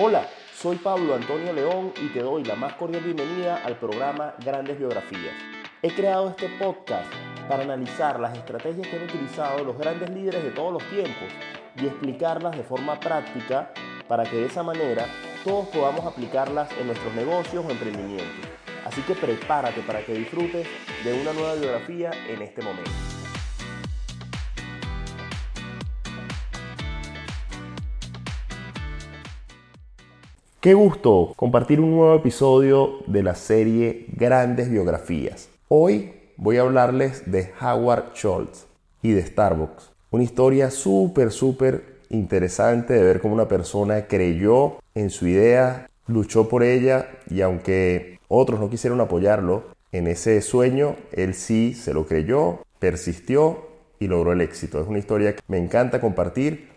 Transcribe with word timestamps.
Hola, 0.00 0.28
soy 0.54 0.76
Pablo 0.76 1.16
Antonio 1.16 1.52
León 1.52 1.92
y 2.00 2.06
te 2.10 2.20
doy 2.20 2.44
la 2.44 2.54
más 2.54 2.74
cordial 2.74 3.02
bienvenida 3.02 3.56
al 3.64 3.80
programa 3.80 4.32
Grandes 4.44 4.78
Biografías. 4.78 5.34
He 5.82 5.92
creado 5.92 6.28
este 6.28 6.48
podcast 6.50 7.12
para 7.48 7.64
analizar 7.64 8.20
las 8.20 8.38
estrategias 8.38 8.86
que 8.86 8.94
han 8.94 9.02
utilizado 9.02 9.64
los 9.64 9.76
grandes 9.76 10.08
líderes 10.10 10.44
de 10.44 10.52
todos 10.52 10.72
los 10.72 10.88
tiempos 10.88 11.26
y 11.74 11.86
explicarlas 11.86 12.56
de 12.56 12.62
forma 12.62 13.00
práctica 13.00 13.72
para 14.06 14.22
que 14.22 14.36
de 14.36 14.46
esa 14.46 14.62
manera 14.62 15.04
todos 15.42 15.66
podamos 15.66 16.06
aplicarlas 16.06 16.70
en 16.78 16.86
nuestros 16.86 17.12
negocios 17.14 17.64
o 17.66 17.68
emprendimientos. 17.68 18.48
Así 18.84 19.02
que 19.02 19.16
prepárate 19.16 19.80
para 19.80 20.06
que 20.06 20.14
disfrutes 20.14 20.68
de 21.02 21.20
una 21.20 21.32
nueva 21.32 21.56
biografía 21.56 22.12
en 22.28 22.40
este 22.40 22.62
momento. 22.62 23.17
Qué 30.68 30.74
gusto 30.74 31.32
compartir 31.34 31.80
un 31.80 31.92
nuevo 31.92 32.14
episodio 32.14 32.98
de 33.06 33.22
la 33.22 33.34
serie 33.34 34.04
Grandes 34.12 34.70
Biografías. 34.70 35.48
Hoy 35.68 36.12
voy 36.36 36.58
a 36.58 36.60
hablarles 36.60 37.22
de 37.32 37.54
Howard 37.58 38.12
Schultz 38.14 38.66
y 39.00 39.12
de 39.12 39.24
Starbucks. 39.24 39.92
Una 40.10 40.24
historia 40.24 40.70
súper, 40.70 41.30
súper 41.30 42.00
interesante 42.10 42.92
de 42.92 43.02
ver 43.02 43.22
cómo 43.22 43.32
una 43.32 43.48
persona 43.48 44.08
creyó 44.08 44.76
en 44.94 45.08
su 45.08 45.26
idea, 45.26 45.88
luchó 46.06 46.50
por 46.50 46.62
ella 46.62 47.12
y 47.30 47.40
aunque 47.40 48.18
otros 48.28 48.60
no 48.60 48.68
quisieron 48.68 49.00
apoyarlo 49.00 49.68
en 49.90 50.06
ese 50.06 50.42
sueño, 50.42 50.96
él 51.12 51.32
sí 51.32 51.72
se 51.72 51.94
lo 51.94 52.06
creyó, 52.06 52.58
persistió 52.78 53.68
y 53.98 54.06
logró 54.06 54.32
el 54.32 54.42
éxito. 54.42 54.82
Es 54.82 54.86
una 54.86 54.98
historia 54.98 55.34
que 55.34 55.40
me 55.48 55.56
encanta 55.56 55.98
compartir 55.98 56.68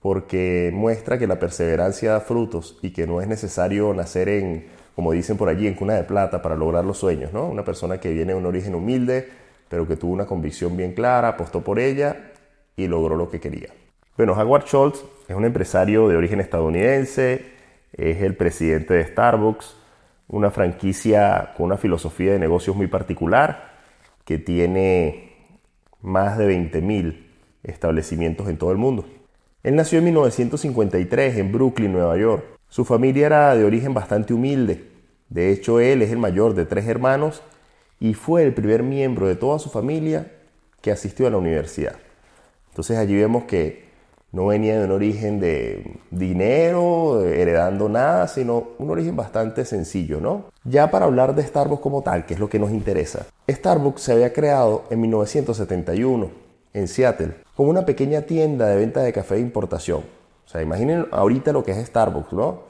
porque 0.00 0.70
muestra 0.72 1.18
que 1.18 1.26
la 1.26 1.38
perseverancia 1.38 2.12
da 2.12 2.20
frutos 2.20 2.78
y 2.82 2.90
que 2.90 3.06
no 3.06 3.20
es 3.20 3.28
necesario 3.28 3.92
nacer 3.94 4.28
en, 4.28 4.66
como 4.94 5.12
dicen 5.12 5.36
por 5.36 5.48
allí, 5.48 5.66
en 5.66 5.74
cuna 5.74 5.94
de 5.94 6.04
plata 6.04 6.40
para 6.42 6.56
lograr 6.56 6.84
los 6.84 6.98
sueños, 6.98 7.32
¿no? 7.32 7.46
Una 7.46 7.64
persona 7.64 7.98
que 7.98 8.12
viene 8.12 8.32
de 8.32 8.38
un 8.38 8.46
origen 8.46 8.74
humilde, 8.74 9.28
pero 9.68 9.86
que 9.86 9.96
tuvo 9.96 10.12
una 10.12 10.26
convicción 10.26 10.76
bien 10.76 10.92
clara, 10.92 11.28
apostó 11.28 11.62
por 11.62 11.78
ella 11.78 12.32
y 12.76 12.86
logró 12.86 13.16
lo 13.16 13.28
que 13.28 13.40
quería. 13.40 13.68
Bueno, 14.16 14.32
Howard 14.32 14.66
Schultz 14.66 15.04
es 15.28 15.36
un 15.36 15.44
empresario 15.44 16.08
de 16.08 16.16
origen 16.16 16.40
estadounidense, 16.40 17.44
es 17.92 18.22
el 18.22 18.36
presidente 18.36 18.94
de 18.94 19.04
Starbucks, 19.04 19.76
una 20.28 20.50
franquicia 20.50 21.54
con 21.56 21.66
una 21.66 21.76
filosofía 21.76 22.32
de 22.32 22.38
negocios 22.38 22.76
muy 22.76 22.86
particular, 22.86 23.72
que 24.24 24.38
tiene 24.38 25.32
más 26.02 26.38
de 26.38 26.48
20.000 26.50 27.26
establecimientos 27.62 28.48
en 28.48 28.58
todo 28.58 28.72
el 28.72 28.78
mundo. 28.78 29.06
Él 29.64 29.74
nació 29.74 29.98
en 29.98 30.04
1953 30.04 31.36
en 31.38 31.50
Brooklyn, 31.50 31.92
Nueva 31.92 32.16
York. 32.16 32.44
Su 32.68 32.84
familia 32.84 33.26
era 33.26 33.56
de 33.56 33.64
origen 33.64 33.92
bastante 33.92 34.32
humilde. 34.32 34.88
De 35.28 35.50
hecho, 35.50 35.80
él 35.80 36.00
es 36.02 36.10
el 36.10 36.18
mayor 36.18 36.54
de 36.54 36.64
tres 36.64 36.86
hermanos 36.86 37.42
y 37.98 38.14
fue 38.14 38.44
el 38.44 38.54
primer 38.54 38.84
miembro 38.84 39.26
de 39.26 39.34
toda 39.34 39.58
su 39.58 39.68
familia 39.68 40.30
que 40.80 40.92
asistió 40.92 41.26
a 41.26 41.30
la 41.30 41.38
universidad. 41.38 41.96
Entonces 42.70 42.98
allí 42.98 43.16
vemos 43.16 43.44
que 43.44 43.88
no 44.30 44.46
venía 44.46 44.78
de 44.78 44.84
un 44.84 44.92
origen 44.92 45.40
de 45.40 45.98
dinero, 46.12 47.24
heredando 47.24 47.88
nada, 47.88 48.28
sino 48.28 48.68
un 48.78 48.90
origen 48.90 49.16
bastante 49.16 49.64
sencillo, 49.64 50.20
¿no? 50.20 50.44
Ya 50.62 50.90
para 50.90 51.06
hablar 51.06 51.34
de 51.34 51.42
Starbucks 51.42 51.82
como 51.82 52.02
tal, 52.02 52.26
que 52.26 52.34
es 52.34 52.40
lo 52.40 52.48
que 52.48 52.60
nos 52.60 52.70
interesa. 52.70 53.26
Starbucks 53.50 54.02
se 54.02 54.12
había 54.12 54.32
creado 54.32 54.84
en 54.90 55.00
1971 55.00 56.30
en 56.74 56.86
Seattle 56.86 57.47
como 57.58 57.70
una 57.70 57.84
pequeña 57.84 58.22
tienda 58.22 58.68
de 58.68 58.76
venta 58.76 59.02
de 59.02 59.12
café 59.12 59.34
de 59.34 59.40
importación. 59.40 60.04
O 60.46 60.48
sea, 60.48 60.62
imaginen 60.62 61.08
ahorita 61.10 61.50
lo 61.52 61.64
que 61.64 61.72
es 61.72 61.86
Starbucks, 61.88 62.32
¿no? 62.32 62.60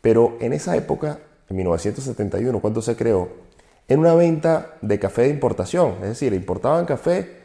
Pero 0.00 0.36
en 0.40 0.52
esa 0.52 0.76
época, 0.76 1.20
en 1.48 1.56
1971, 1.58 2.58
cuando 2.58 2.82
se 2.82 2.96
creó, 2.96 3.28
en 3.86 4.00
una 4.00 4.16
venta 4.16 4.74
de 4.80 4.98
café 4.98 5.22
de 5.22 5.28
importación. 5.28 5.92
Es 6.02 6.08
decir, 6.08 6.32
importaban 6.32 6.86
café 6.86 7.36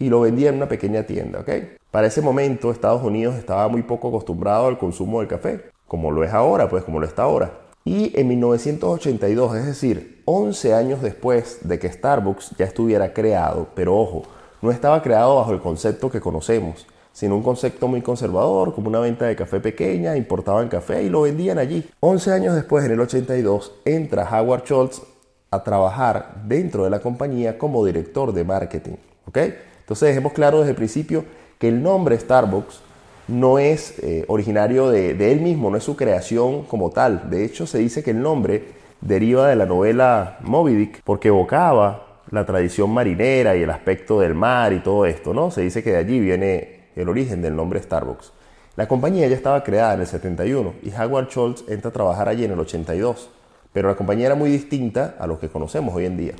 y 0.00 0.08
lo 0.08 0.22
vendían 0.22 0.54
en 0.54 0.62
una 0.62 0.68
pequeña 0.68 1.04
tienda, 1.04 1.38
¿ok? 1.38 1.50
Para 1.92 2.08
ese 2.08 2.22
momento, 2.22 2.72
Estados 2.72 3.04
Unidos 3.04 3.36
estaba 3.36 3.68
muy 3.68 3.84
poco 3.84 4.08
acostumbrado 4.08 4.66
al 4.66 4.78
consumo 4.78 5.20
del 5.20 5.28
café, 5.28 5.66
como 5.86 6.10
lo 6.10 6.24
es 6.24 6.32
ahora, 6.32 6.68
pues 6.68 6.82
como 6.82 6.98
lo 6.98 7.06
está 7.06 7.22
ahora. 7.22 7.52
Y 7.84 8.18
en 8.18 8.26
1982, 8.26 9.54
es 9.58 9.66
decir, 9.66 10.22
11 10.24 10.74
años 10.74 11.02
después 11.02 11.60
de 11.62 11.78
que 11.78 11.88
Starbucks 11.92 12.56
ya 12.58 12.64
estuviera 12.64 13.12
creado, 13.12 13.68
pero 13.76 13.96
ojo, 13.96 14.24
no 14.62 14.70
estaba 14.70 15.02
creado 15.02 15.36
bajo 15.36 15.52
el 15.52 15.60
concepto 15.60 16.10
que 16.10 16.20
conocemos, 16.20 16.86
sino 17.12 17.36
un 17.36 17.42
concepto 17.42 17.88
muy 17.88 18.00
conservador, 18.00 18.74
como 18.74 18.88
una 18.88 19.00
venta 19.00 19.26
de 19.26 19.36
café 19.36 19.60
pequeña, 19.60 20.16
importaban 20.16 20.68
café 20.68 21.02
y 21.02 21.10
lo 21.10 21.22
vendían 21.22 21.58
allí. 21.58 21.84
11 22.00 22.32
años 22.32 22.54
después, 22.54 22.84
en 22.84 22.92
el 22.92 23.00
82, 23.00 23.72
entra 23.84 24.28
Howard 24.30 24.64
Schultz 24.64 25.02
a 25.50 25.62
trabajar 25.62 26.42
dentro 26.46 26.84
de 26.84 26.90
la 26.90 27.00
compañía 27.00 27.58
como 27.58 27.84
director 27.84 28.32
de 28.32 28.44
marketing. 28.44 28.94
¿ok? 29.26 29.38
Entonces 29.80 30.08
dejemos 30.08 30.32
claro 30.32 30.60
desde 30.60 30.70
el 30.70 30.76
principio 30.76 31.24
que 31.58 31.68
el 31.68 31.82
nombre 31.82 32.18
Starbucks 32.18 32.80
no 33.28 33.58
es 33.58 33.98
eh, 33.98 34.24
originario 34.28 34.90
de, 34.90 35.14
de 35.14 35.32
él 35.32 35.40
mismo, 35.40 35.70
no 35.70 35.76
es 35.76 35.84
su 35.84 35.96
creación 35.96 36.64
como 36.64 36.90
tal. 36.90 37.28
De 37.30 37.44
hecho, 37.44 37.66
se 37.66 37.78
dice 37.78 38.02
que 38.02 38.12
el 38.12 38.22
nombre 38.22 38.64
deriva 39.00 39.48
de 39.48 39.56
la 39.56 39.66
novela 39.66 40.38
Moby 40.42 40.74
Dick 40.74 41.02
porque 41.04 41.28
evocaba 41.28 42.11
la 42.32 42.46
tradición 42.46 42.90
marinera 42.90 43.54
y 43.56 43.62
el 43.62 43.70
aspecto 43.70 44.18
del 44.20 44.34
mar 44.34 44.72
y 44.72 44.80
todo 44.80 45.04
esto, 45.04 45.34
¿no? 45.34 45.50
Se 45.50 45.60
dice 45.60 45.82
que 45.82 45.92
de 45.92 45.98
allí 45.98 46.18
viene 46.18 46.86
el 46.96 47.08
origen 47.08 47.42
del 47.42 47.54
nombre 47.54 47.80
Starbucks. 47.80 48.32
La 48.74 48.88
compañía 48.88 49.28
ya 49.28 49.36
estaba 49.36 49.62
creada 49.62 49.94
en 49.94 50.00
el 50.00 50.06
71 50.06 50.74
y 50.82 50.90
Howard 50.94 51.28
Schultz 51.28 51.64
entra 51.68 51.90
a 51.90 51.92
trabajar 51.92 52.28
allí 52.28 52.46
en 52.46 52.52
el 52.52 52.58
82, 52.58 53.28
pero 53.74 53.88
la 53.88 53.96
compañía 53.96 54.26
era 54.26 54.34
muy 54.34 54.50
distinta 54.50 55.14
a 55.18 55.26
lo 55.26 55.38
que 55.38 55.50
conocemos 55.50 55.94
hoy 55.94 56.06
en 56.06 56.16
día. 56.16 56.32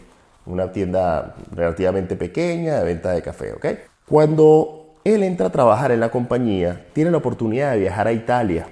Una 0.47 0.72
tienda 0.72 1.36
relativamente 1.54 2.16
pequeña 2.16 2.78
de 2.78 2.84
venta 2.84 3.12
de 3.12 3.20
café, 3.20 3.53
¿ok? 3.53 3.66
Cuando 4.09 4.94
él 5.04 5.22
entra 5.22 5.48
a 5.48 5.53
trabajar 5.53 5.92
en 5.92 6.00
la 6.00 6.10
compañía, 6.10 6.86
tiene 6.94 7.10
la 7.10 7.19
oportunidad 7.19 7.72
de 7.72 7.80
viajar 7.80 8.06
a 8.06 8.12
Italia 8.12 8.66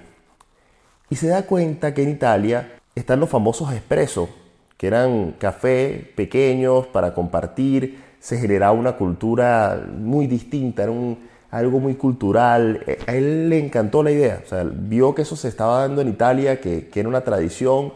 y 1.10 1.16
se 1.16 1.28
da 1.28 1.42
cuenta 1.42 1.92
que 1.92 2.02
en 2.02 2.08
Italia 2.08 2.76
están 2.94 3.20
los 3.20 3.28
famosos 3.28 3.70
expresos 3.74 4.30
que 4.80 4.86
eran 4.86 5.32
café 5.32 6.10
pequeños 6.16 6.86
para 6.86 7.12
compartir, 7.12 8.02
se 8.18 8.38
generaba 8.38 8.72
una 8.72 8.96
cultura 8.96 9.86
muy 9.98 10.26
distinta, 10.26 10.84
era 10.84 10.90
un, 10.90 11.18
algo 11.50 11.80
muy 11.80 11.96
cultural. 11.96 12.82
Eh, 12.86 12.98
a 13.06 13.14
él 13.14 13.50
le 13.50 13.58
encantó 13.58 14.02
la 14.02 14.10
idea, 14.10 14.40
o 14.42 14.48
sea, 14.48 14.64
vio 14.64 15.14
que 15.14 15.20
eso 15.20 15.36
se 15.36 15.48
estaba 15.48 15.82
dando 15.82 16.00
en 16.00 16.08
Italia, 16.08 16.62
que, 16.62 16.88
que 16.88 17.00
era 17.00 17.10
una 17.10 17.20
tradición, 17.20 17.92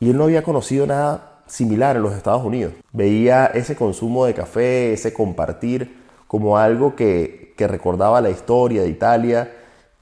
y 0.00 0.08
él 0.08 0.16
no 0.16 0.24
había 0.24 0.42
conocido 0.42 0.86
nada 0.86 1.42
similar 1.48 1.96
en 1.96 2.04
los 2.04 2.14
Estados 2.14 2.42
Unidos. 2.42 2.72
Veía 2.94 3.44
ese 3.44 3.76
consumo 3.76 4.24
de 4.24 4.32
café, 4.32 4.94
ese 4.94 5.12
compartir, 5.12 5.98
como 6.26 6.56
algo 6.56 6.96
que, 6.96 7.52
que 7.58 7.68
recordaba 7.68 8.22
la 8.22 8.30
historia 8.30 8.80
de 8.80 8.88
Italia 8.88 9.52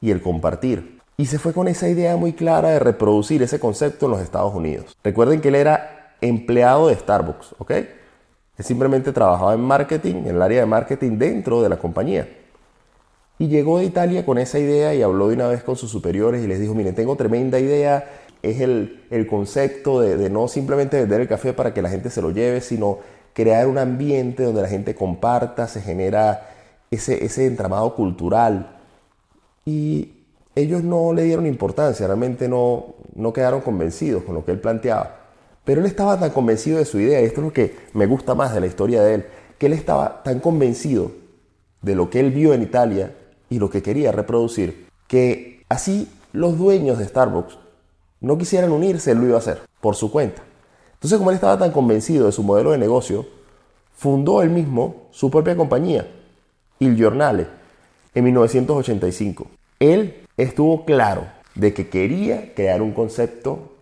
y 0.01 0.13
el 0.13 0.23
compartir. 0.23 1.01
Y 1.17 1.27
se 1.27 1.41
fue 1.41 1.53
con 1.53 1.67
esa 1.67 1.89
idea 1.89 2.17
muy 2.17 2.35
clara 2.35 2.69
de 2.69 2.79
reproducir 2.79 3.43
ese 3.43 3.59
concepto 3.59 4.07
en 4.07 4.13
los 4.13 4.21
Estados 4.21 4.55
Unidos. 4.55 4.97
Recuerden 5.03 5.41
que 5.41 5.49
él 5.49 5.57
era 5.57 6.04
empleado 6.21 6.89
de 6.89 6.95
Starbucks, 6.95 7.55
¿ok? 7.59 7.71
Él 7.71 8.65
simplemente 8.65 9.13
trabajaba 9.13 9.55
en 9.55 9.61
marketing, 9.61 10.17
en 10.17 10.37
el 10.37 10.43
área 10.43 10.61
de 10.61 10.67
marketing 10.67 11.19
dentro 11.19 11.63
de 11.63 11.69
la 11.69 11.77
compañía. 11.77 12.29
Y 13.39 13.49
llegó 13.49 13.79
de 13.79 13.85
Italia 13.85 14.25
con 14.25 14.39
esa 14.39 14.59
idea 14.59 14.95
y 14.95 15.03
habló 15.03 15.29
de 15.29 15.35
una 15.35 15.49
vez 15.49 15.65
con 15.65 15.77
sus 15.77 15.91
superiores 15.91 16.45
y 16.45 16.47
les 16.47 16.61
dijo, 16.61 16.75
miren, 16.75 16.95
tengo 16.95 17.17
tremenda 17.17 17.59
idea, 17.59 18.05
es 18.43 18.61
el, 18.61 19.05
el 19.11 19.27
concepto 19.27 20.01
de, 20.01 20.17
de, 20.17 20.31
no 20.31 20.47
simplemente 20.47 20.99
vender 20.99 21.23
el 21.23 21.29
café 21.29 21.53
para 21.53 21.75
que 21.75 21.83
la 21.83 21.89
gente 21.89 22.11
se 22.11 22.23
lo 22.23 22.31
lleve, 22.31 22.61
sino 22.61 22.99
crear 23.33 23.67
un 23.67 23.79
ambiente 23.79 24.45
donde 24.45 24.63
la 24.63 24.69
gente 24.69 24.95
comparta, 24.95 25.67
se 25.67 25.81
genera 25.81 26.49
ese, 26.93 27.25
ese 27.25 27.47
entramado 27.47 27.95
cultural. 27.97 28.77
Y 29.65 30.13
ellos 30.55 30.85
no 30.85 31.13
le 31.13 31.25
dieron 31.25 31.47
importancia, 31.47 32.07
realmente 32.07 32.49
no, 32.49 32.95
no 33.15 33.33
quedaron 33.33 33.61
convencidos 33.61 34.23
con 34.23 34.37
lo 34.37 34.45
que 34.45 34.53
él 34.53 34.61
planteaba. 34.61 35.24
Pero 35.65 35.81
él 35.81 35.87
estaba 35.87 36.19
tan 36.19 36.31
convencido 36.31 36.79
de 36.79 36.85
su 36.85 37.01
idea, 37.01 37.21
y 37.21 37.25
esto 37.25 37.41
es 37.41 37.47
lo 37.47 37.53
que 37.53 37.77
me 37.95 38.07
gusta 38.07 38.35
más 38.35 38.55
de 38.55 38.61
la 38.61 38.67
historia 38.67 39.03
de 39.03 39.15
él, 39.15 39.27
que 39.59 39.67
él 39.67 39.73
estaba 39.73 40.23
tan 40.23 40.41
convencido 40.41 41.13
de 41.83 41.95
lo 41.95 42.11
que 42.11 42.21
él 42.21 42.31
vio 42.31 42.55
en 42.55 42.63
Italia 42.63 43.15
y 43.49 43.59
lo 43.59 43.71
que 43.71 43.83
quería 43.83 44.13
reproducir, 44.13 44.87
que 45.07 45.65
así 45.69 46.09
los 46.33 46.59
dueños 46.59 46.99
de 46.99 47.07
Starbucks 47.07 47.59
no 48.21 48.39
quisieran 48.39 48.73
unirse, 48.73 49.13
él 49.13 49.19
lo 49.19 49.27
iba 49.27 49.37
a 49.37 49.39
hacer 49.39 49.63
por 49.81 49.97
su 49.97 50.11
cuenta. 50.11 50.43
Entonces, 50.95 51.19
como 51.19 51.31
él 51.31 51.37
estaba 51.37 51.59
tan 51.59 51.71
convencido 51.71 52.27
de 52.27 52.33
su 52.33 52.43
modelo 52.43 52.73
de 52.73 52.79
negocio, 52.79 53.27
fundó 53.95 54.43
él 54.43 54.51
mismo 54.51 55.09
su 55.11 55.31
propia 55.31 55.57
compañía, 55.57 56.11
Il 56.79 56.97
Giornale, 56.97 57.47
en 58.15 58.25
1985. 58.25 59.47
Él 59.79 60.27
estuvo 60.37 60.85
claro 60.85 61.27
de 61.55 61.75
que 61.75 61.89
quería 61.89 62.55
crear 62.55 62.83
un 62.83 62.93
concepto 62.93 63.74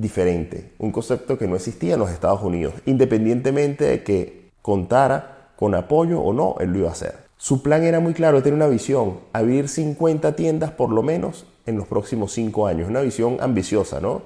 diferente, 0.00 0.72
un 0.78 0.92
concepto 0.92 1.38
que 1.38 1.46
no 1.46 1.56
existía 1.56 1.94
en 1.94 2.00
los 2.00 2.10
Estados 2.10 2.42
Unidos, 2.42 2.74
independientemente 2.86 3.84
de 3.84 4.02
que 4.02 4.50
contara 4.62 5.52
con 5.56 5.74
apoyo 5.74 6.20
o 6.20 6.32
no, 6.32 6.56
él 6.60 6.72
lo 6.72 6.78
iba 6.78 6.88
a 6.88 6.92
hacer. 6.92 7.28
Su 7.36 7.62
plan 7.62 7.84
era 7.84 8.00
muy 8.00 8.14
claro, 8.14 8.42
tenía 8.42 8.56
una 8.56 8.66
visión, 8.66 9.20
abrir 9.32 9.68
50 9.68 10.34
tiendas 10.36 10.70
por 10.72 10.90
lo 10.90 11.02
menos 11.02 11.46
en 11.66 11.76
los 11.76 11.86
próximos 11.86 12.32
5 12.32 12.66
años, 12.66 12.88
una 12.88 13.00
visión 13.00 13.38
ambiciosa, 13.40 14.00
¿no? 14.00 14.22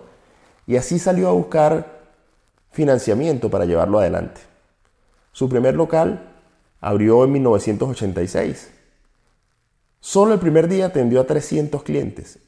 Y 0.67 0.77
así 0.77 0.99
salió 0.99 1.29
a 1.29 1.33
buscar 1.33 2.01
financiamiento 2.71 3.51
para 3.51 3.65
llevarlo 3.65 3.99
adelante. 3.99 4.41
Su 5.33 5.49
primer 5.49 5.75
local 5.75 6.33
abrió 6.81 7.25
en 7.25 7.33
1986. 7.33 8.71
Solo 10.01 10.35
el 10.35 10.41
primer 10.41 10.69
día 10.69 10.87
atendió 10.87 11.21
a 11.21 11.27
300 11.27 11.83
clientes 11.83 12.39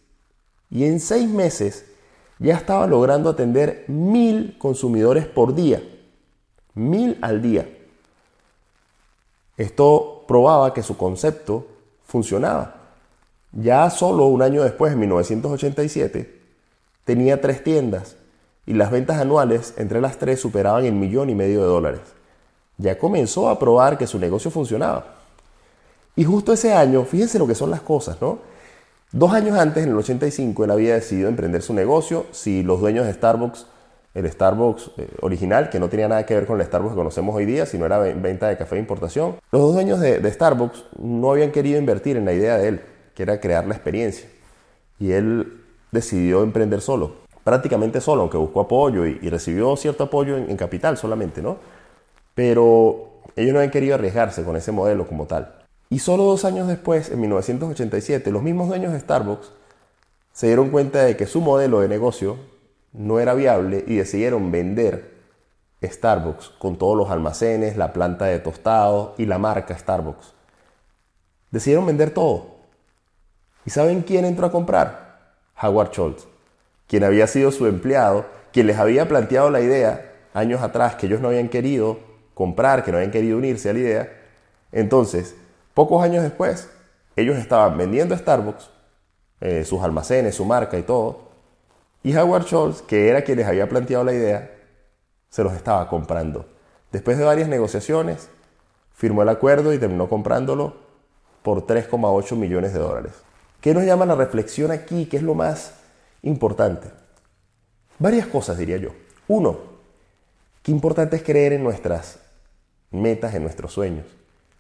y 0.71 0.85
en 0.85 0.99
seis 1.01 1.29
meses 1.29 1.87
ya 2.45 2.57
estaba 2.57 2.87
logrando 2.87 3.31
atender 3.31 3.87
mil 3.89 4.57
consumidores 4.59 5.27
por 5.27 5.55
día. 5.55 5.83
Mil 6.75 7.17
al 7.23 7.41
día. 7.41 7.67
Esto 9.57 10.25
probaba 10.29 10.75
que 10.75 10.83
su 10.83 10.97
concepto 10.99 11.67
funcionaba. 12.07 12.83
Ya 13.53 13.89
solo 13.89 14.27
un 14.27 14.43
año 14.43 14.63
después, 14.63 14.93
en 14.93 15.01
1987, 15.01 16.41
tenía 17.05 17.41
tres 17.41 17.65
tiendas 17.65 18.17
y 18.67 18.75
las 18.75 18.91
ventas 18.91 19.19
anuales 19.21 19.73
entre 19.79 20.03
las 20.03 20.19
tres 20.19 20.41
superaban 20.41 20.85
el 20.85 20.93
millón 20.93 21.31
y 21.31 21.35
medio 21.35 21.63
de 21.63 21.67
dólares. 21.67 22.03
Ya 22.77 22.99
comenzó 22.99 23.49
a 23.49 23.59
probar 23.59 23.97
que 23.97 24.07
su 24.07 24.19
negocio 24.19 24.51
funcionaba. 24.51 25.15
Y 26.15 26.25
justo 26.25 26.53
ese 26.53 26.75
año, 26.75 27.05
fíjense 27.05 27.39
lo 27.39 27.47
que 27.47 27.55
son 27.55 27.71
las 27.71 27.81
cosas, 27.81 28.21
¿no? 28.21 28.39
Dos 29.15 29.33
años 29.33 29.57
antes, 29.57 29.85
en 29.85 29.91
el 29.91 29.97
85, 29.97 30.65
él 30.65 30.73
había 30.73 30.95
decidido 30.95 31.29
emprender 31.29 31.63
su 31.63 31.73
negocio. 31.73 32.27
Si 32.33 32.65
los 32.65 32.81
dueños 32.81 33.07
de 33.07 33.13
Starbucks, 33.13 33.65
el 34.13 34.29
Starbucks 34.29 34.91
eh, 34.97 35.09
original, 35.21 35.71
que 35.71 35.79
no 35.79 35.89
tenía 35.89 36.09
nada 36.09 36.27
que 36.27 36.35
ver 36.35 36.47
con 36.47 36.61
el 36.61 36.67
Starbucks 36.67 36.95
que 36.95 36.99
conocemos 36.99 37.33
hoy 37.33 37.45
día, 37.45 37.65
sino 37.65 37.87
era 37.87 38.01
venta 38.01 38.49
de 38.49 38.57
café 38.57 38.75
de 38.75 38.81
importación, 38.81 39.37
los 39.53 39.63
dos 39.63 39.75
dueños 39.75 40.01
de, 40.01 40.29
Starbucks 40.33 40.87
no 40.99 41.31
habían 41.31 41.53
querido 41.53 41.79
invertir 41.79 42.17
en 42.17 42.25
la 42.25 42.33
idea 42.33 42.59
de 42.59 42.67
él, 42.67 42.81
que 43.15 43.23
era 43.23 43.39
crear 43.39 43.69
la 43.69 43.75
experiencia. 43.77 44.29
Y 44.99 45.13
él 45.13 45.63
decidió 45.93 46.43
emprender 46.43 46.81
solo, 46.81 47.15
prácticamente 47.45 48.01
solo, 48.01 48.23
aunque 48.23 48.37
buscó 48.37 48.63
apoyo 48.63 49.07
y, 49.07 49.29
recibió 49.29 49.77
cierto 49.77 50.03
apoyo 50.03 50.37
en, 50.37 50.51
en 50.51 50.57
capital 50.57 50.97
solamente, 50.97 51.41
¿no? 51.41 51.59
Pero 52.35 53.11
ellos 53.37 53.53
no 53.53 53.61
habían 53.61 53.71
querido 53.71 53.95
arriesgarse 53.95 54.43
con 54.43 54.57
ese 54.57 54.73
modelo 54.73 55.07
como 55.07 55.27
tal. 55.27 55.64
Y 55.95 56.01
solo 56.01 56.25
dos 56.25 56.45
años 56.45 56.67
después, 56.67 57.09
en 57.11 57.21
1987, 57.21 58.33
los 58.33 58.43
mismos 58.43 58.67
dueños 58.67 58.93
de 58.93 58.99
Starbucks 58.99 59.53
se 60.33 60.49
dieron 60.49 60.71
cuenta 60.71 61.05
de 61.05 61.17
que 61.17 61.25
su 61.25 61.41
modelo 61.41 61.79
de 61.79 61.89
negocio 61.89 62.37
no 62.93 63.21
era 63.21 63.33
viable 63.33 63.85
y 63.87 63.95
decidieron 63.95 64.51
vender 64.51 65.13
Starbucks 65.81 66.49
con 66.59 66.79
todos 66.79 66.97
los 66.97 67.11
almacenes, 67.11 67.77
la 67.77 67.93
planta 67.93 68.25
de 68.25 68.41
tostado 68.41 69.15
y 69.19 69.27
la 69.27 69.39
marca 69.39 69.79
Starbucks. 69.79 70.35
Decidieron 71.53 71.87
vender 71.87 72.11
todo. 72.11 72.57
¿Y 73.65 73.71
saben 73.71 74.03
quién 74.03 74.25
entró 74.25 74.47
a 74.47 74.51
comprar? 74.51 75.37
Howard 75.63 75.93
Schultz, 75.93 76.27
quien 76.89 77.05
había 77.05 77.29
sido 77.29 77.53
su 77.53 77.69
empleado, 77.69 78.27
quien 78.53 78.67
les 78.67 78.79
había 78.79 79.07
planteado 79.07 79.49
la 79.49 79.61
idea 79.61 80.13
años 80.33 80.61
atrás 80.61 80.97
que 80.97 81.07
ellos 81.07 81.21
no 81.21 81.29
habían 81.29 81.49
querido 81.49 82.01
comprar, 82.35 82.83
que 82.83 82.91
no 82.91 82.97
habían 82.97 83.13
querido 83.13 83.39
unirse 83.39 83.71
a 83.71 83.75
la 83.75 83.79
idea. 83.79 84.13
Entonces, 84.73 85.37
Pocos 85.75 86.03
años 86.03 86.23
después, 86.23 86.71
ellos 87.17 87.37
estaban 87.37 87.77
vendiendo 87.77 88.17
Starbucks, 88.17 88.71
eh, 89.41 89.65
sus 89.65 89.83
almacenes, 89.83 90.37
su 90.37 90.45
marca 90.45 90.79
y 90.79 90.83
todo, 90.83 91.31
y 92.03 92.17
Howard 92.17 92.45
Schultz, 92.45 92.83
que 92.83 93.09
era 93.09 93.23
quien 93.23 93.39
les 93.39 93.47
había 93.47 93.69
planteado 93.69 94.05
la 94.05 94.13
idea, 94.13 94.51
se 95.29 95.43
los 95.43 95.53
estaba 95.55 95.89
comprando. 95.89 96.47
Después 96.93 97.19
de 97.19 97.25
varias 97.25 97.49
negociaciones, 97.49 98.29
firmó 98.93 99.23
el 99.23 99.29
acuerdo 99.29 99.73
y 99.73 99.79
terminó 99.79 100.09
comprándolo 100.09 100.77
por 101.43 101.67
3,8 101.67 102.37
millones 102.37 102.73
de 102.73 102.79
dólares. 102.79 103.13
¿Qué 103.61 103.75
nos 103.75 103.85
llama 103.85 104.07
la 104.07 104.15
reflexión 104.15 104.71
aquí? 104.71 105.07
¿Qué 105.07 105.17
es 105.17 105.23
lo 105.23 105.35
más 105.35 105.75
importante? 106.23 106.91
Varias 107.99 108.27
cosas, 108.27 108.59
diría 108.59 108.77
yo. 108.77 108.91
Uno, 109.27 109.59
qué 110.63 110.71
importante 110.71 111.17
es 111.17 111.23
creer 111.23 111.55
en 111.55 111.65
nuestras 111.65 112.19
metas, 112.91 113.35
en 113.35 113.43
nuestros 113.43 113.73
sueños. 113.73 114.07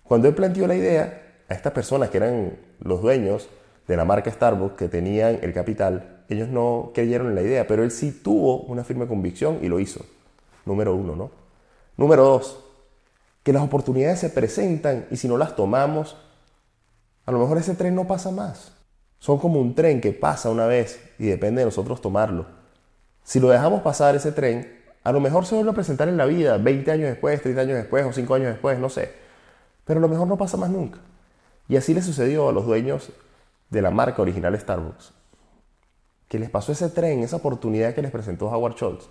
Cuando 0.04 0.28
él 0.28 0.34
planteó 0.34 0.66
la 0.66 0.74
idea, 0.74 1.22
a 1.48 1.54
estas 1.54 1.72
personas 1.72 2.10
que 2.10 2.18
eran 2.18 2.56
los 2.80 3.02
dueños 3.02 3.48
de 3.86 3.96
la 3.96 4.04
marca 4.04 4.30
Starbucks, 4.30 4.76
que 4.76 4.88
tenían 4.88 5.38
el 5.42 5.52
capital, 5.52 6.24
ellos 6.28 6.48
no 6.48 6.92
creyeron 6.94 7.28
en 7.28 7.34
la 7.34 7.42
idea, 7.42 7.66
pero 7.66 7.82
él 7.82 7.90
sí 7.90 8.10
tuvo 8.12 8.60
una 8.62 8.84
firme 8.84 9.06
convicción 9.06 9.58
y 9.62 9.68
lo 9.68 9.80
hizo. 9.80 10.04
Número 10.64 10.94
uno, 10.94 11.16
¿no? 11.16 11.30
Número 11.96 12.24
dos, 12.24 12.64
que 13.42 13.52
las 13.52 13.62
oportunidades 13.62 14.20
se 14.20 14.30
presentan 14.30 15.06
y 15.10 15.16
si 15.16 15.28
no 15.28 15.36
las 15.36 15.54
tomamos, 15.54 16.16
a 17.26 17.32
lo 17.32 17.38
mejor 17.38 17.58
ese 17.58 17.74
tren 17.74 17.94
no 17.94 18.06
pasa 18.06 18.30
más. 18.30 18.72
Son 19.18 19.38
como 19.38 19.60
un 19.60 19.74
tren 19.74 20.00
que 20.00 20.12
pasa 20.12 20.50
una 20.50 20.66
vez 20.66 21.00
y 21.18 21.26
depende 21.26 21.60
de 21.60 21.66
nosotros 21.66 22.00
tomarlo. 22.00 22.46
Si 23.22 23.40
lo 23.40 23.48
dejamos 23.48 23.82
pasar 23.82 24.14
ese 24.14 24.32
tren, 24.32 24.80
a 25.02 25.12
lo 25.12 25.20
mejor 25.20 25.46
se 25.46 25.54
vuelve 25.54 25.70
a 25.70 25.74
presentar 25.74 26.08
en 26.08 26.16
la 26.16 26.26
vida 26.26 26.58
20 26.58 26.90
años 26.90 27.08
después, 27.08 27.40
30 27.40 27.60
años 27.60 27.76
después 27.76 28.04
o 28.04 28.12
5 28.12 28.34
años 28.34 28.48
después, 28.48 28.78
no 28.78 28.88
sé. 28.88 29.23
Pero 29.84 30.00
lo 30.00 30.08
mejor 30.08 30.26
no 30.26 30.36
pasa 30.36 30.56
más 30.56 30.70
nunca. 30.70 30.98
Y 31.68 31.76
así 31.76 31.94
le 31.94 32.02
sucedió 32.02 32.48
a 32.48 32.52
los 32.52 32.66
dueños 32.66 33.10
de 33.70 33.82
la 33.82 33.90
marca 33.90 34.22
original 34.22 34.58
Starbucks. 34.58 35.12
Que 36.28 36.38
les 36.38 36.50
pasó 36.50 36.72
ese 36.72 36.88
tren, 36.88 37.20
esa 37.20 37.36
oportunidad 37.36 37.94
que 37.94 38.02
les 38.02 38.10
presentó 38.10 38.48
Howard 38.48 38.76
Schultz, 38.76 39.08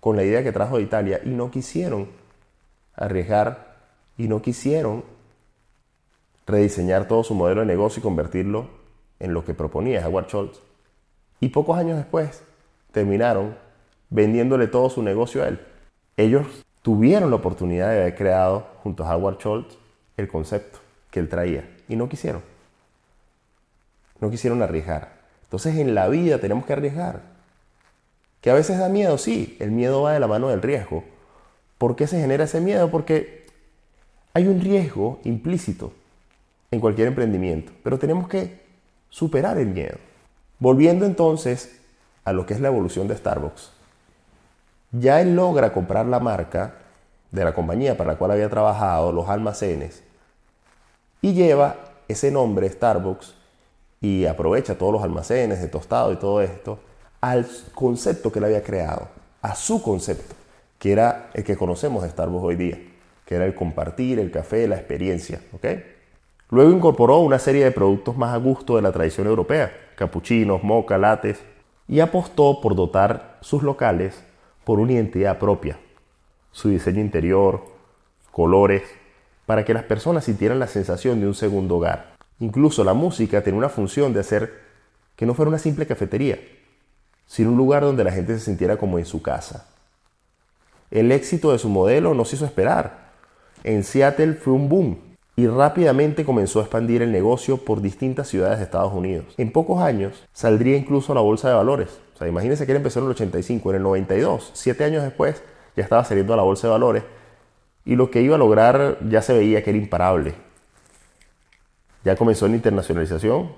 con 0.00 0.16
la 0.16 0.24
idea 0.24 0.42
que 0.42 0.52
trajo 0.52 0.76
de 0.76 0.82
Italia, 0.82 1.20
y 1.24 1.30
no 1.30 1.50
quisieron 1.50 2.08
arriesgar 2.94 3.74
y 4.16 4.28
no 4.28 4.40
quisieron 4.40 5.04
rediseñar 6.46 7.08
todo 7.08 7.24
su 7.24 7.34
modelo 7.34 7.62
de 7.62 7.66
negocio 7.66 8.00
y 8.00 8.02
convertirlo 8.02 8.68
en 9.18 9.34
lo 9.34 9.44
que 9.44 9.54
proponía 9.54 10.06
Howard 10.06 10.28
Schultz. 10.28 10.60
Y 11.40 11.48
pocos 11.48 11.78
años 11.78 11.96
después 11.96 12.42
terminaron 12.92 13.56
vendiéndole 14.10 14.68
todo 14.68 14.90
su 14.90 15.02
negocio 15.02 15.42
a 15.42 15.48
él. 15.48 15.60
Ellos 16.16 16.46
tuvieron 16.82 17.30
la 17.30 17.36
oportunidad 17.36 17.90
de 17.90 18.02
haber 18.02 18.14
creado 18.14 18.66
junto 18.82 19.04
a 19.04 19.16
Howard 19.16 19.38
Schultz 19.38 19.78
el 20.16 20.28
concepto 20.28 20.78
que 21.10 21.20
él 21.20 21.28
traía 21.28 21.68
y 21.88 21.96
no 21.96 22.08
quisieron. 22.08 22.42
No 24.20 24.30
quisieron 24.30 24.62
arriesgar. 24.62 25.12
Entonces 25.44 25.76
en 25.76 25.94
la 25.94 26.08
vida 26.08 26.38
tenemos 26.38 26.66
que 26.66 26.72
arriesgar. 26.72 27.22
Que 28.40 28.50
a 28.50 28.54
veces 28.54 28.78
da 28.78 28.88
miedo, 28.88 29.16
sí, 29.18 29.56
el 29.60 29.70
miedo 29.70 30.02
va 30.02 30.12
de 30.12 30.20
la 30.20 30.26
mano 30.26 30.48
del 30.48 30.62
riesgo. 30.62 31.04
¿Por 31.78 31.96
qué 31.96 32.06
se 32.06 32.20
genera 32.20 32.44
ese 32.44 32.60
miedo? 32.60 32.90
Porque 32.90 33.46
hay 34.32 34.46
un 34.46 34.60
riesgo 34.60 35.20
implícito 35.24 35.92
en 36.70 36.80
cualquier 36.80 37.08
emprendimiento, 37.08 37.72
pero 37.82 37.98
tenemos 37.98 38.28
que 38.28 38.60
superar 39.08 39.58
el 39.58 39.68
miedo. 39.68 39.96
Volviendo 40.58 41.06
entonces 41.06 41.80
a 42.24 42.32
lo 42.32 42.46
que 42.46 42.54
es 42.54 42.60
la 42.60 42.68
evolución 42.68 43.06
de 43.06 43.16
Starbucks. 43.16 43.70
Ya 44.92 45.20
él 45.20 45.36
logra 45.36 45.72
comprar 45.72 46.06
la 46.06 46.20
marca 46.20 46.74
de 47.34 47.44
la 47.44 47.52
compañía 47.52 47.96
para 47.96 48.12
la 48.12 48.18
cual 48.18 48.30
había 48.30 48.48
trabajado, 48.48 49.12
los 49.12 49.28
almacenes, 49.28 50.04
y 51.20 51.34
lleva 51.34 51.76
ese 52.06 52.30
nombre 52.30 52.68
Starbucks 52.68 53.34
y 54.00 54.26
aprovecha 54.26 54.78
todos 54.78 54.92
los 54.92 55.02
almacenes 55.02 55.60
de 55.60 55.68
tostado 55.68 56.12
y 56.12 56.16
todo 56.16 56.40
esto 56.40 56.78
al 57.20 57.46
concepto 57.74 58.30
que 58.30 58.38
él 58.38 58.44
había 58.44 58.62
creado, 58.62 59.08
a 59.42 59.54
su 59.56 59.82
concepto, 59.82 60.36
que 60.78 60.92
era 60.92 61.30
el 61.34 61.42
que 61.42 61.56
conocemos 61.56 62.02
de 62.02 62.10
Starbucks 62.10 62.44
hoy 62.44 62.56
día, 62.56 62.78
que 63.24 63.34
era 63.34 63.46
el 63.46 63.54
compartir, 63.54 64.18
el 64.18 64.30
café, 64.30 64.68
la 64.68 64.76
experiencia. 64.76 65.40
Luego 66.50 66.70
incorporó 66.70 67.18
una 67.18 67.38
serie 67.38 67.64
de 67.64 67.72
productos 67.72 68.16
más 68.16 68.32
a 68.32 68.36
gusto 68.36 68.76
de 68.76 68.82
la 68.82 68.92
tradición 68.92 69.26
europea, 69.26 69.72
capuchinos, 69.96 70.62
moca, 70.62 70.98
lates, 70.98 71.40
y 71.88 72.00
apostó 72.00 72.60
por 72.60 72.76
dotar 72.76 73.38
sus 73.40 73.62
locales 73.62 74.22
por 74.64 74.78
una 74.78 74.92
identidad 74.92 75.38
propia, 75.38 75.78
su 76.54 76.68
diseño 76.68 77.00
interior, 77.00 77.64
colores, 78.30 78.82
para 79.44 79.64
que 79.64 79.74
las 79.74 79.82
personas 79.82 80.24
sintieran 80.24 80.60
la 80.60 80.68
sensación 80.68 81.20
de 81.20 81.26
un 81.26 81.34
segundo 81.34 81.76
hogar. 81.76 82.14
Incluso 82.38 82.84
la 82.84 82.94
música 82.94 83.42
tenía 83.42 83.58
una 83.58 83.68
función 83.68 84.12
de 84.14 84.20
hacer 84.20 84.60
que 85.16 85.26
no 85.26 85.34
fuera 85.34 85.48
una 85.48 85.58
simple 85.58 85.84
cafetería, 85.84 86.38
sino 87.26 87.50
un 87.50 87.56
lugar 87.56 87.82
donde 87.82 88.04
la 88.04 88.12
gente 88.12 88.38
se 88.38 88.44
sintiera 88.44 88.76
como 88.76 89.00
en 89.00 89.04
su 89.04 89.20
casa. 89.20 89.66
El 90.92 91.10
éxito 91.10 91.50
de 91.50 91.58
su 91.58 91.68
modelo 91.68 92.14
no 92.14 92.24
se 92.24 92.36
hizo 92.36 92.44
esperar. 92.44 93.10
En 93.64 93.82
Seattle 93.82 94.34
fue 94.34 94.52
un 94.54 94.68
boom. 94.68 94.98
y 95.36 95.48
rápidamente 95.48 96.24
comenzó 96.24 96.60
a 96.60 96.62
expandir 96.62 97.02
el 97.02 97.10
negocio 97.10 97.56
por 97.56 97.82
distintas 97.82 98.28
ciudades 98.28 98.58
de 98.58 98.66
Estados 98.66 98.92
Unidos. 98.92 99.34
En 99.36 99.50
pocos 99.50 99.82
años 99.82 100.22
saldría 100.32 100.76
incluso 100.76 101.10
a 101.10 101.16
la 101.16 101.22
bolsa 101.22 101.48
de 101.48 101.54
valores. 101.54 101.88
O 102.14 102.18
sea, 102.18 102.28
imagínense 102.28 102.64
que 102.64 102.70
él 102.70 102.76
empezó 102.76 103.00
en 103.00 103.06
el 103.06 103.10
85, 103.10 103.70
en 103.70 103.76
el 103.76 103.82
92, 103.82 104.52
siete 104.54 104.84
años 104.84 105.02
después 105.02 105.42
ya 105.76 105.82
estaba 105.82 106.04
saliendo 106.04 106.34
a 106.34 106.36
la 106.36 106.42
bolsa 106.42 106.66
de 106.66 106.72
valores 106.72 107.04
y 107.84 107.96
lo 107.96 108.10
que 108.10 108.22
iba 108.22 108.36
a 108.36 108.38
lograr 108.38 108.98
ya 109.08 109.22
se 109.22 109.34
veía 109.34 109.62
que 109.62 109.70
era 109.70 109.78
imparable. 109.78 110.34
Ya 112.04 112.16
comenzó 112.16 112.46
la 112.48 112.56
internacionalización, 112.56 113.52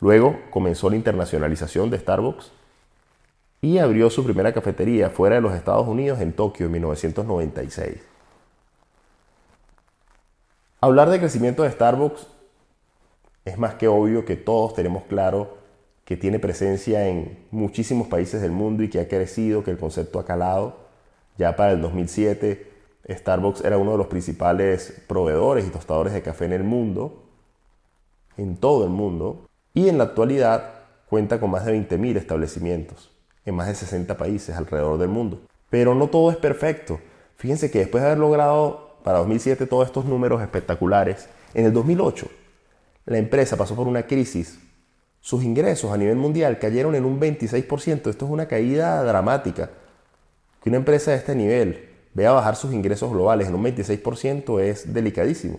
luego 0.00 0.38
comenzó 0.50 0.90
la 0.90 0.96
internacionalización 0.96 1.90
de 1.90 1.98
Starbucks 1.98 2.52
y 3.60 3.78
abrió 3.78 4.08
su 4.10 4.24
primera 4.24 4.52
cafetería 4.52 5.10
fuera 5.10 5.36
de 5.36 5.40
los 5.40 5.54
Estados 5.54 5.86
Unidos 5.86 6.20
en 6.20 6.32
Tokio 6.32 6.66
en 6.66 6.72
1996. 6.72 7.98
Hablar 10.80 11.10
de 11.10 11.18
crecimiento 11.18 11.64
de 11.64 11.72
Starbucks 11.72 12.28
es 13.44 13.58
más 13.58 13.74
que 13.74 13.88
obvio 13.88 14.24
que 14.24 14.36
todos 14.36 14.74
tenemos 14.74 15.04
claro 15.04 15.58
que 16.04 16.16
tiene 16.16 16.38
presencia 16.38 17.06
en 17.06 17.46
muchísimos 17.50 18.08
países 18.08 18.40
del 18.40 18.52
mundo 18.52 18.82
y 18.82 18.88
que 18.88 19.00
ha 19.00 19.08
crecido, 19.08 19.64
que 19.64 19.70
el 19.70 19.78
concepto 19.78 20.18
ha 20.18 20.24
calado. 20.24 20.87
Ya 21.38 21.56
para 21.56 21.72
el 21.72 21.80
2007 21.80 22.70
Starbucks 23.08 23.64
era 23.64 23.78
uno 23.78 23.92
de 23.92 23.98
los 23.98 24.08
principales 24.08 25.02
proveedores 25.06 25.66
y 25.66 25.70
tostadores 25.70 26.12
de 26.12 26.20
café 26.20 26.44
en 26.44 26.52
el 26.52 26.64
mundo, 26.64 27.24
en 28.36 28.56
todo 28.56 28.84
el 28.84 28.90
mundo, 28.90 29.48
y 29.72 29.88
en 29.88 29.96
la 29.96 30.04
actualidad 30.04 30.74
cuenta 31.08 31.40
con 31.40 31.50
más 31.50 31.64
de 31.64 31.72
20.000 31.72 32.16
establecimientos 32.16 33.10
en 33.46 33.54
más 33.54 33.68
de 33.68 33.74
60 33.74 34.18
países 34.18 34.54
alrededor 34.56 34.98
del 34.98 35.08
mundo. 35.08 35.40
Pero 35.70 35.94
no 35.94 36.08
todo 36.08 36.30
es 36.30 36.36
perfecto. 36.36 37.00
Fíjense 37.36 37.70
que 37.70 37.78
después 37.78 38.02
de 38.02 38.08
haber 38.08 38.18
logrado 38.18 38.98
para 39.02 39.18
2007 39.18 39.66
todos 39.66 39.86
estos 39.86 40.04
números 40.04 40.42
espectaculares, 40.42 41.28
en 41.54 41.64
el 41.64 41.72
2008 41.72 42.26
la 43.06 43.16
empresa 43.16 43.56
pasó 43.56 43.74
por 43.74 43.88
una 43.88 44.02
crisis. 44.02 44.60
Sus 45.20 45.42
ingresos 45.42 45.90
a 45.90 45.96
nivel 45.96 46.16
mundial 46.16 46.58
cayeron 46.58 46.94
en 46.94 47.06
un 47.06 47.18
26%. 47.18 48.10
Esto 48.10 48.24
es 48.26 48.30
una 48.30 48.46
caída 48.46 49.02
dramática. 49.02 49.70
Que 50.62 50.70
una 50.70 50.78
empresa 50.78 51.12
de 51.12 51.18
este 51.18 51.34
nivel 51.34 51.88
vea 52.14 52.32
bajar 52.32 52.56
sus 52.56 52.72
ingresos 52.72 53.10
globales 53.10 53.48
en 53.48 53.54
un 53.54 53.64
26% 53.64 54.60
es 54.60 54.92
delicadísimo. 54.92 55.58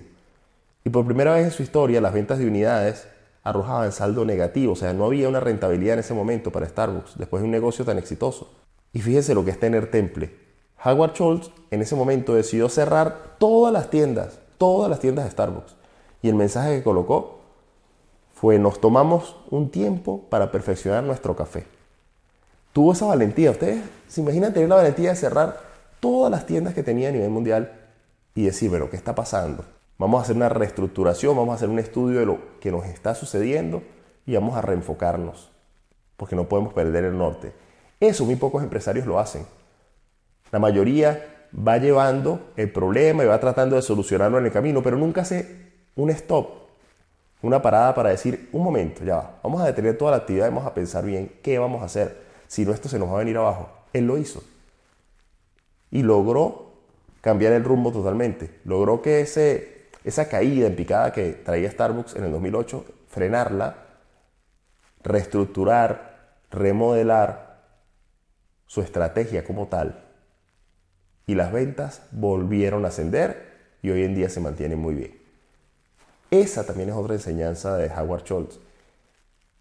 Y 0.83 0.89
por 0.89 1.05
primera 1.05 1.33
vez 1.33 1.45
en 1.45 1.51
su 1.51 1.63
historia 1.63 2.01
las 2.01 2.13
ventas 2.13 2.39
de 2.39 2.47
unidades 2.47 3.07
arrojaban 3.43 3.91
saldo 3.91 4.25
negativo, 4.25 4.73
o 4.73 4.75
sea, 4.75 4.93
no 4.93 5.05
había 5.05 5.29
una 5.29 5.39
rentabilidad 5.39 5.93
en 5.93 5.99
ese 5.99 6.13
momento 6.13 6.51
para 6.51 6.67
Starbucks 6.67 7.17
después 7.17 7.41
de 7.41 7.45
un 7.45 7.51
negocio 7.51 7.85
tan 7.85 7.97
exitoso. 7.97 8.49
Y 8.93 9.01
fíjense 9.01 9.33
lo 9.33 9.45
que 9.45 9.51
es 9.51 9.59
tener 9.59 9.91
temple. 9.91 10.35
Howard 10.83 11.13
Schultz 11.13 11.51
en 11.71 11.81
ese 11.81 11.95
momento 11.95 12.33
decidió 12.33 12.69
cerrar 12.69 13.35
todas 13.37 13.71
las 13.73 13.89
tiendas, 13.89 14.39
todas 14.57 14.89
las 14.89 14.99
tiendas 14.99 15.25
de 15.25 15.31
Starbucks. 15.31 15.75
Y 16.21 16.29
el 16.29 16.35
mensaje 16.35 16.77
que 16.77 16.83
colocó 16.83 17.39
fue, 18.33 18.59
nos 18.59 18.79
tomamos 18.79 19.35
un 19.49 19.69
tiempo 19.69 20.25
para 20.29 20.51
perfeccionar 20.51 21.03
nuestro 21.03 21.35
café. 21.35 21.65
Tuvo 22.79 22.93
esa 22.93 23.07
valentía. 23.07 23.51
Ustedes 23.51 23.83
se 24.07 24.21
imaginan 24.21 24.53
tener 24.53 24.69
la 24.69 24.75
valentía 24.75 25.09
de 25.09 25.17
cerrar 25.17 25.59
todas 25.99 26.31
las 26.31 26.45
tiendas 26.45 26.73
que 26.73 26.81
tenía 26.81 27.09
a 27.09 27.11
nivel 27.11 27.29
mundial 27.29 27.73
y 28.33 28.45
decir, 28.45 28.69
bueno, 28.69 28.89
¿qué 28.89 28.95
está 28.95 29.13
pasando? 29.13 29.65
Vamos 29.97 30.21
a 30.21 30.23
hacer 30.23 30.37
una 30.37 30.47
reestructuración, 30.47 31.35
vamos 31.35 31.51
a 31.51 31.55
hacer 31.55 31.67
un 31.67 31.77
estudio 31.77 32.21
de 32.21 32.25
lo 32.25 32.37
que 32.61 32.71
nos 32.71 32.85
está 32.85 33.15
sucediendo 33.15 33.83
y 34.25 34.33
vamos 34.35 34.55
a 34.55 34.61
reenfocarnos, 34.61 35.51
porque 36.15 36.37
no 36.37 36.47
podemos 36.47 36.73
perder 36.73 37.03
el 37.03 37.17
norte. 37.17 37.51
Eso 37.99 38.23
muy 38.23 38.37
pocos 38.37 38.63
empresarios 38.63 39.05
lo 39.05 39.19
hacen. 39.19 39.45
La 40.49 40.59
mayoría 40.59 41.49
va 41.53 41.79
llevando 41.79 42.51
el 42.55 42.71
problema 42.71 43.25
y 43.25 43.27
va 43.27 43.41
tratando 43.41 43.75
de 43.75 43.81
solucionarlo 43.81 44.37
en 44.37 44.45
el 44.45 44.53
camino, 44.53 44.81
pero 44.81 44.95
nunca 44.95 45.23
hace 45.23 45.73
un 45.97 46.11
stop, 46.11 46.47
una 47.41 47.61
parada 47.61 47.93
para 47.93 48.11
decir, 48.11 48.47
un 48.53 48.63
momento, 48.63 49.03
ya 49.03 49.17
va, 49.17 49.39
vamos 49.43 49.59
a 49.59 49.65
detener 49.65 49.97
toda 49.97 50.11
la 50.11 50.17
actividad 50.17 50.45
vamos 50.45 50.65
a 50.65 50.73
pensar 50.73 51.03
bien 51.03 51.39
qué 51.43 51.59
vamos 51.59 51.81
a 51.81 51.85
hacer, 51.85 52.28
si 52.49 52.65
no 52.65 52.73
esto 52.73 52.89
se 52.89 52.97
nos 52.97 53.09
va 53.09 53.13
a 53.13 53.19
venir 53.19 53.37
abajo. 53.37 53.69
Él 53.93 54.07
lo 54.07 54.17
hizo. 54.17 54.43
Y 55.91 56.01
logró 56.01 56.73
cambiar 57.21 57.53
el 57.53 57.63
rumbo 57.63 57.91
totalmente. 57.91 58.59
Logró 58.65 59.03
que 59.03 59.21
ese, 59.21 59.89
esa 60.03 60.27
caída 60.27 60.65
en 60.65 60.75
picada 60.75 61.13
que 61.13 61.33
traía 61.33 61.69
Starbucks 61.69 62.15
en 62.15 62.23
el 62.23 62.31
2008, 62.31 62.85
frenarla, 63.07 63.75
reestructurar, 65.03 66.39
remodelar 66.49 67.59
su 68.65 68.81
estrategia 68.81 69.43
como 69.43 69.67
tal 69.67 70.05
y 71.27 71.35
las 71.35 71.51
ventas 71.51 72.01
volvieron 72.09 72.85
a 72.85 72.87
ascender 72.87 73.49
y 73.83 73.91
hoy 73.91 74.03
en 74.03 74.15
día 74.15 74.29
se 74.29 74.39
mantienen 74.39 74.79
muy 74.79 74.95
bien. 74.95 75.19
Esa 76.31 76.65
también 76.65 76.89
es 76.89 76.95
otra 76.95 77.13
enseñanza 77.13 77.77
de 77.77 77.91
Howard 77.91 78.23
Schultz 78.23 78.59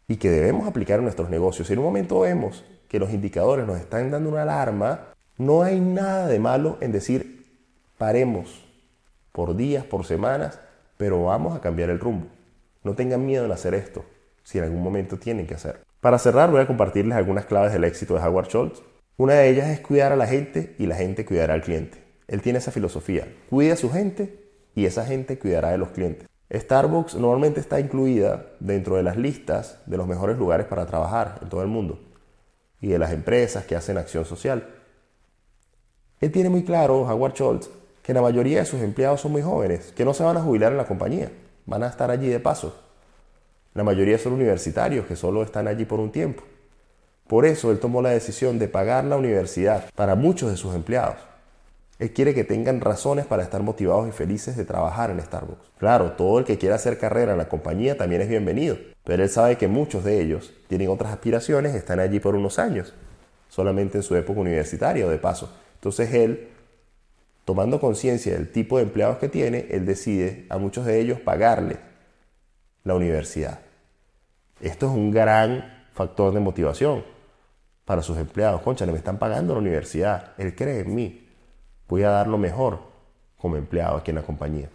y 0.07 0.17
que 0.17 0.31
debemos 0.31 0.67
aplicar 0.67 1.01
en 1.01 1.05
nuestros 1.05 1.29
negocios. 1.29 1.67
Si 1.67 1.75
en 1.75 1.81
un 1.81 1.85
momento 1.85 2.21
vemos 2.21 2.65
que 2.89 2.99
los 2.99 3.11
indicadores 3.11 3.67
nos 3.67 3.79
están 3.79 4.11
dando 4.11 4.31
una 4.31 4.43
alarma, 4.43 5.09
no 5.37 5.63
hay 5.63 5.81
nada 5.81 6.27
de 6.27 6.39
malo 6.39 6.79
en 6.81 6.91
decir 6.91 7.47
paremos 7.99 8.65
por 9.33 9.55
días, 9.55 9.85
por 9.85 10.05
semanas, 10.05 10.59
pero 10.97 11.25
vamos 11.25 11.57
a 11.57 11.61
cambiar 11.61 11.91
el 11.91 12.01
rumbo. 12.01 12.27
No 12.83 12.95
tengan 12.95 13.25
miedo 13.25 13.45
en 13.45 13.53
hacer 13.53 13.75
esto, 13.75 14.05
si 14.43 14.59
en 14.59 14.65
algún 14.65 14.83
momento 14.83 15.19
tienen 15.19 15.47
que 15.47 15.55
hacer. 15.55 15.81
Para 16.01 16.19
cerrar 16.19 16.51
voy 16.51 16.61
a 16.61 16.67
compartirles 16.67 17.17
algunas 17.17 17.45
claves 17.45 17.73
del 17.73 17.85
éxito 17.85 18.15
de 18.15 18.21
Howard 18.21 18.49
Schultz 18.49 18.83
una 19.17 19.35
de 19.35 19.49
ellas 19.49 19.67
es 19.69 19.81
cuidar 19.81 20.13
a 20.13 20.17
la 20.17 20.29
gente 20.29 20.77
y 20.79 20.87
la 20.87 20.95
gente 20.95 21.25
cuidará 21.25 21.55
al 21.55 21.63
cliente. 21.63 21.99
Él 22.29 22.41
tiene 22.41 22.61
esa 22.61 22.71
filosofía. 22.71 23.27
Cuida 23.51 23.73
a 23.73 23.77
su 23.77 23.91
gente 23.91 24.49
y 24.77 24.87
esa 24.87 25.05
gente 25.05 25.41
cuidará 25.41 25.71
de 25.71 25.79
los 25.79 25.89
clientes. 25.89 26.29
Starbucks 26.53 27.17
normalmente 27.17 27.59
está 27.59 27.81
incluida 27.81 28.47
dentro 28.61 28.95
de 28.95 29.03
las 29.03 29.17
listas 29.17 29.81
de 29.87 29.97
los 29.97 30.07
mejores 30.07 30.39
lugares 30.39 30.67
para 30.67 30.87
trabajar 30.87 31.41
en 31.43 31.49
todo 31.49 31.63
el 31.63 31.69
mundo 31.69 32.08
y 32.81 32.89
de 32.89 32.99
las 32.99 33.13
empresas 33.13 33.65
que 33.65 33.77
hacen 33.77 33.99
acción 33.99 34.25
social. 34.25 34.67
Él 36.21 36.33
tiene 36.33 36.49
muy 36.49 36.65
claro, 36.65 37.03
Howard 37.03 37.35
Schultz, 37.35 37.71
que 38.03 38.15
la 38.15 38.23
mayoría 38.23 38.61
de 38.61 38.67
sus 38.67 38.81
empleados 38.81 39.21
son 39.21 39.33
muy 39.33 39.43
jóvenes, 39.43 39.93
que 39.95 40.05
no 40.05 40.15
se 40.15 40.25
van 40.25 40.37
a 40.37 40.43
jubilar 40.43 40.73
en 40.73 40.79
la 40.79 40.87
compañía, 40.87 41.31
van 41.67 41.83
a 41.83 41.89
estar 41.89 42.11
allí 42.11 42.29
de 42.29 42.41
paso. 42.41 42.75
La 43.75 43.85
mayoría 43.85 44.19
son 44.19 44.33
universitarios 44.33 45.07
que 45.07 45.15
solo 45.15 45.43
están 45.43 45.69
allí 45.69 45.85
por 45.85 46.01
un 46.01 46.11
tiempo. 46.11 46.43
Por 47.27 47.45
eso 47.45 47.71
él 47.71 47.79
tomó 47.79 48.01
la 48.01 48.11
decisión 48.11 48.59
de 48.59 48.69
pagar 48.69 49.05
la 49.05 49.17
universidad 49.17 49.91
para 49.95 50.15
muchos 50.15 50.51
de 50.51 50.57
sus 50.57 50.75
empleados. 50.75 51.28
Él 51.99 52.13
quiere 52.13 52.33
que 52.33 52.45
tengan 52.45 52.81
razones 52.81 53.27
para 53.27 53.43
estar 53.43 53.63
motivados 53.63 54.09
y 54.09 54.13
felices 54.13 54.57
de 54.57 54.65
trabajar 54.65 55.11
en 55.11 55.21
Starbucks. 55.21 55.73
Claro, 55.79 56.13
todo 56.13 56.39
el 56.39 56.45
que 56.45 56.57
quiera 56.57 56.77
hacer 56.77 56.97
carrera 56.97 57.33
en 57.33 57.39
la 57.39 57.49
compañía 57.49 57.97
también 57.97 58.23
es 58.23 58.29
bienvenido, 58.29 58.77
pero 59.03 59.25
él 59.25 59.29
sabe 59.29 59.57
que 59.57 59.67
muchos 59.67 60.05
de 60.05 60.21
ellos 60.21 60.53
tienen 60.69 60.91
otras 60.91 61.13
aspiraciones 61.13 61.75
están 61.75 61.99
allí 61.99 62.21
por 62.21 62.37
unos 62.37 62.61
años, 62.61 62.95
solamente 63.49 63.99
en 63.99 64.05
su 64.05 64.15
época 64.15 64.39
universitaria 64.39 65.07
o 65.07 65.11
de 65.11 65.19
paso. 65.19 65.53
Entonces 65.75 66.15
él, 66.15 66.49
tomando 67.45 67.81
conciencia 67.81 68.33
del 68.35 68.53
tipo 68.53 68.77
de 68.77 68.85
empleados 68.85 69.19
que 69.19 69.29
tiene, 69.29 69.67
él 69.71 69.85
decide 69.85 70.47
a 70.51 70.59
muchos 70.59 70.87
de 70.87 71.01
ellos 71.01 71.19
pagarle 71.19 71.79
la 72.85 72.95
universidad. 72.95 73.59
Esto 74.61 74.87
es 74.87 74.93
un 74.93 75.11
gran 75.11 75.87
factor 75.95 76.33
de 76.33 76.39
motivación 76.39 77.05
para 77.85 78.03
sus 78.03 78.19
empleados. 78.19 78.61
Concha, 78.63 78.87
me 78.87 78.97
están 78.97 79.19
pagando 79.19 79.55
la 79.55 79.61
universidad. 79.61 80.33
Él 80.39 80.55
cree 80.55 80.81
en 80.81 80.95
mí. 80.95 81.28
Voy 81.89 82.03
a 82.03 82.11
dar 82.11 82.29
lo 82.29 82.39
mejor 82.39 82.79
como 83.39 83.57
empleado 83.57 83.97
aquí 83.97 84.11
en 84.11 84.17
la 84.17 84.23
compañía. 84.23 84.69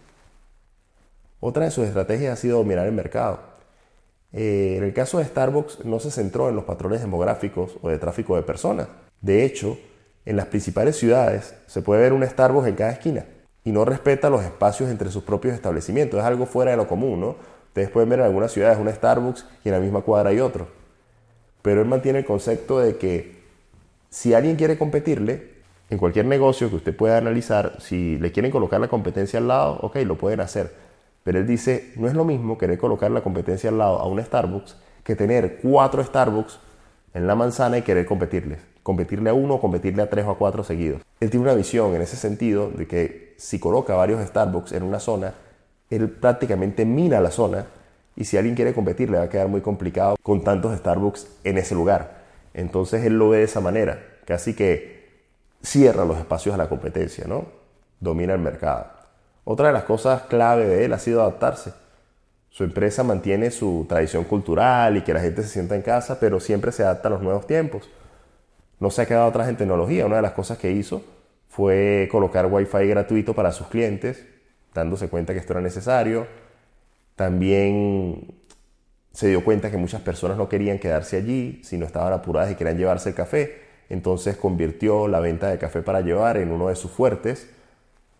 Otra 1.40 1.64
de 1.64 1.70
sus 1.70 1.86
estrategias 1.86 2.32
ha 2.32 2.40
sido 2.40 2.58
dominar 2.58 2.86
el 2.86 2.92
mercado. 2.92 3.40
Eh, 4.32 4.74
en 4.78 4.84
el 4.84 4.92
caso 4.92 5.18
de 5.18 5.24
Starbucks 5.24 5.84
no 5.84 6.00
se 6.00 6.10
centró 6.10 6.48
en 6.48 6.56
los 6.56 6.64
patrones 6.64 7.00
demográficos 7.00 7.76
o 7.82 7.88
de 7.88 7.98
tráfico 7.98 8.36
de 8.36 8.42
personas. 8.42 8.88
De 9.20 9.44
hecho, 9.44 9.78
en 10.24 10.36
las 10.36 10.46
principales 10.46 10.96
ciudades 10.96 11.54
se 11.66 11.82
puede 11.82 12.02
ver 12.02 12.12
un 12.12 12.26
Starbucks 12.26 12.68
en 12.68 12.74
cada 12.74 12.92
esquina 12.92 13.26
y 13.62 13.72
no 13.72 13.84
respeta 13.84 14.30
los 14.30 14.42
espacios 14.42 14.90
entre 14.90 15.10
sus 15.10 15.22
propios 15.22 15.54
establecimientos. 15.54 16.18
Es 16.20 16.26
algo 16.26 16.46
fuera 16.46 16.72
de 16.72 16.76
lo 16.76 16.88
común, 16.88 17.20
¿no? 17.20 17.36
Ustedes 17.68 17.90
pueden 17.90 18.08
ver 18.08 18.20
en 18.20 18.26
algunas 18.26 18.52
ciudades 18.52 18.78
un 18.78 18.90
Starbucks 18.90 19.46
y 19.64 19.68
en 19.68 19.74
la 19.74 19.80
misma 19.80 20.02
cuadra 20.02 20.30
hay 20.30 20.40
otro 20.40 20.84
pero 21.64 21.80
él 21.80 21.88
mantiene 21.88 22.18
el 22.18 22.24
concepto 22.26 22.78
de 22.78 22.98
que 22.98 23.36
si 24.10 24.34
alguien 24.34 24.56
quiere 24.56 24.76
competirle, 24.76 25.53
en 25.90 25.98
cualquier 25.98 26.26
negocio 26.26 26.70
que 26.70 26.76
usted 26.76 26.96
pueda 26.96 27.18
analizar, 27.18 27.76
si 27.78 28.18
le 28.18 28.32
quieren 28.32 28.50
colocar 28.50 28.80
la 28.80 28.88
competencia 28.88 29.38
al 29.38 29.48
lado, 29.48 29.78
ok, 29.82 29.96
lo 30.04 30.16
pueden 30.16 30.40
hacer. 30.40 30.74
Pero 31.22 31.38
él 31.38 31.46
dice, 31.46 31.92
no 31.96 32.06
es 32.06 32.14
lo 32.14 32.24
mismo 32.24 32.58
querer 32.58 32.78
colocar 32.78 33.10
la 33.10 33.22
competencia 33.22 33.70
al 33.70 33.78
lado 33.78 33.98
a 33.98 34.06
un 34.06 34.22
Starbucks 34.22 34.76
que 35.02 35.16
tener 35.16 35.58
cuatro 35.62 36.02
Starbucks 36.02 36.58
en 37.14 37.26
la 37.26 37.34
manzana 37.34 37.78
y 37.78 37.82
querer 37.82 38.06
competirles. 38.06 38.58
Competirle 38.82 39.30
a 39.30 39.34
uno 39.34 39.60
competirle 39.60 40.02
a 40.02 40.10
tres 40.10 40.26
o 40.26 40.30
a 40.30 40.38
cuatro 40.38 40.64
seguidos. 40.64 41.00
Él 41.20 41.30
tiene 41.30 41.44
una 41.44 41.54
visión 41.54 41.94
en 41.94 42.02
ese 42.02 42.16
sentido 42.16 42.70
de 42.70 42.86
que 42.86 43.34
si 43.38 43.58
coloca 43.58 43.94
varios 43.94 44.26
Starbucks 44.26 44.72
en 44.72 44.82
una 44.82 45.00
zona, 45.00 45.32
él 45.90 46.10
prácticamente 46.10 46.84
mina 46.84 47.20
la 47.20 47.30
zona 47.30 47.66
y 48.16 48.24
si 48.24 48.36
alguien 48.36 48.54
quiere 48.54 48.74
competir, 48.74 49.10
le 49.10 49.18
va 49.18 49.24
a 49.24 49.28
quedar 49.28 49.48
muy 49.48 49.60
complicado 49.60 50.16
con 50.22 50.44
tantos 50.44 50.76
Starbucks 50.78 51.26
en 51.44 51.58
ese 51.58 51.74
lugar. 51.74 52.24
Entonces 52.52 53.04
él 53.04 53.18
lo 53.18 53.30
ve 53.30 53.38
de 53.38 53.44
esa 53.44 53.60
manera, 53.60 53.98
casi 54.24 54.54
que 54.54 54.93
cierra 55.64 56.04
los 56.04 56.18
espacios 56.18 56.54
a 56.54 56.58
la 56.58 56.68
competencia, 56.68 57.24
¿no? 57.26 57.46
Domina 57.98 58.34
el 58.34 58.40
mercado. 58.40 58.86
Otra 59.44 59.68
de 59.68 59.72
las 59.72 59.84
cosas 59.84 60.22
clave 60.22 60.66
de 60.66 60.84
él 60.84 60.92
ha 60.92 60.98
sido 60.98 61.22
adaptarse. 61.22 61.72
Su 62.50 62.64
empresa 62.64 63.02
mantiene 63.02 63.50
su 63.50 63.84
tradición 63.88 64.24
cultural 64.24 64.96
y 64.96 65.02
que 65.02 65.12
la 65.12 65.20
gente 65.20 65.42
se 65.42 65.48
sienta 65.48 65.74
en 65.74 65.82
casa, 65.82 66.20
pero 66.20 66.38
siempre 66.38 66.70
se 66.70 66.84
adapta 66.84 67.08
a 67.08 67.12
los 67.12 67.22
nuevos 67.22 67.46
tiempos. 67.46 67.90
No 68.78 68.90
se 68.90 69.02
ha 69.02 69.06
quedado 69.06 69.26
atrás 69.26 69.48
en 69.48 69.56
tecnología. 69.56 70.06
Una 70.06 70.16
de 70.16 70.22
las 70.22 70.32
cosas 70.32 70.58
que 70.58 70.70
hizo 70.70 71.02
fue 71.48 72.08
colocar 72.10 72.46
Wi-Fi 72.46 72.86
gratuito 72.86 73.34
para 73.34 73.50
sus 73.50 73.66
clientes, 73.68 74.24
dándose 74.72 75.08
cuenta 75.08 75.32
que 75.32 75.40
esto 75.40 75.52
era 75.52 75.62
necesario. 75.62 76.26
También 77.16 78.34
se 79.12 79.28
dio 79.28 79.44
cuenta 79.44 79.70
que 79.70 79.76
muchas 79.76 80.02
personas 80.02 80.36
no 80.36 80.48
querían 80.48 80.78
quedarse 80.78 81.16
allí, 81.16 81.60
sino 81.64 81.86
estaban 81.86 82.12
apuradas 82.12 82.50
y 82.52 82.54
querían 82.54 82.76
llevarse 82.76 83.10
el 83.10 83.14
café. 83.14 83.63
Entonces 83.88 84.36
convirtió 84.36 85.08
la 85.08 85.20
venta 85.20 85.48
de 85.48 85.58
café 85.58 85.82
para 85.82 86.00
llevar 86.00 86.36
en 86.36 86.50
uno 86.50 86.68
de 86.68 86.76
sus 86.76 86.90
fuertes. 86.90 87.50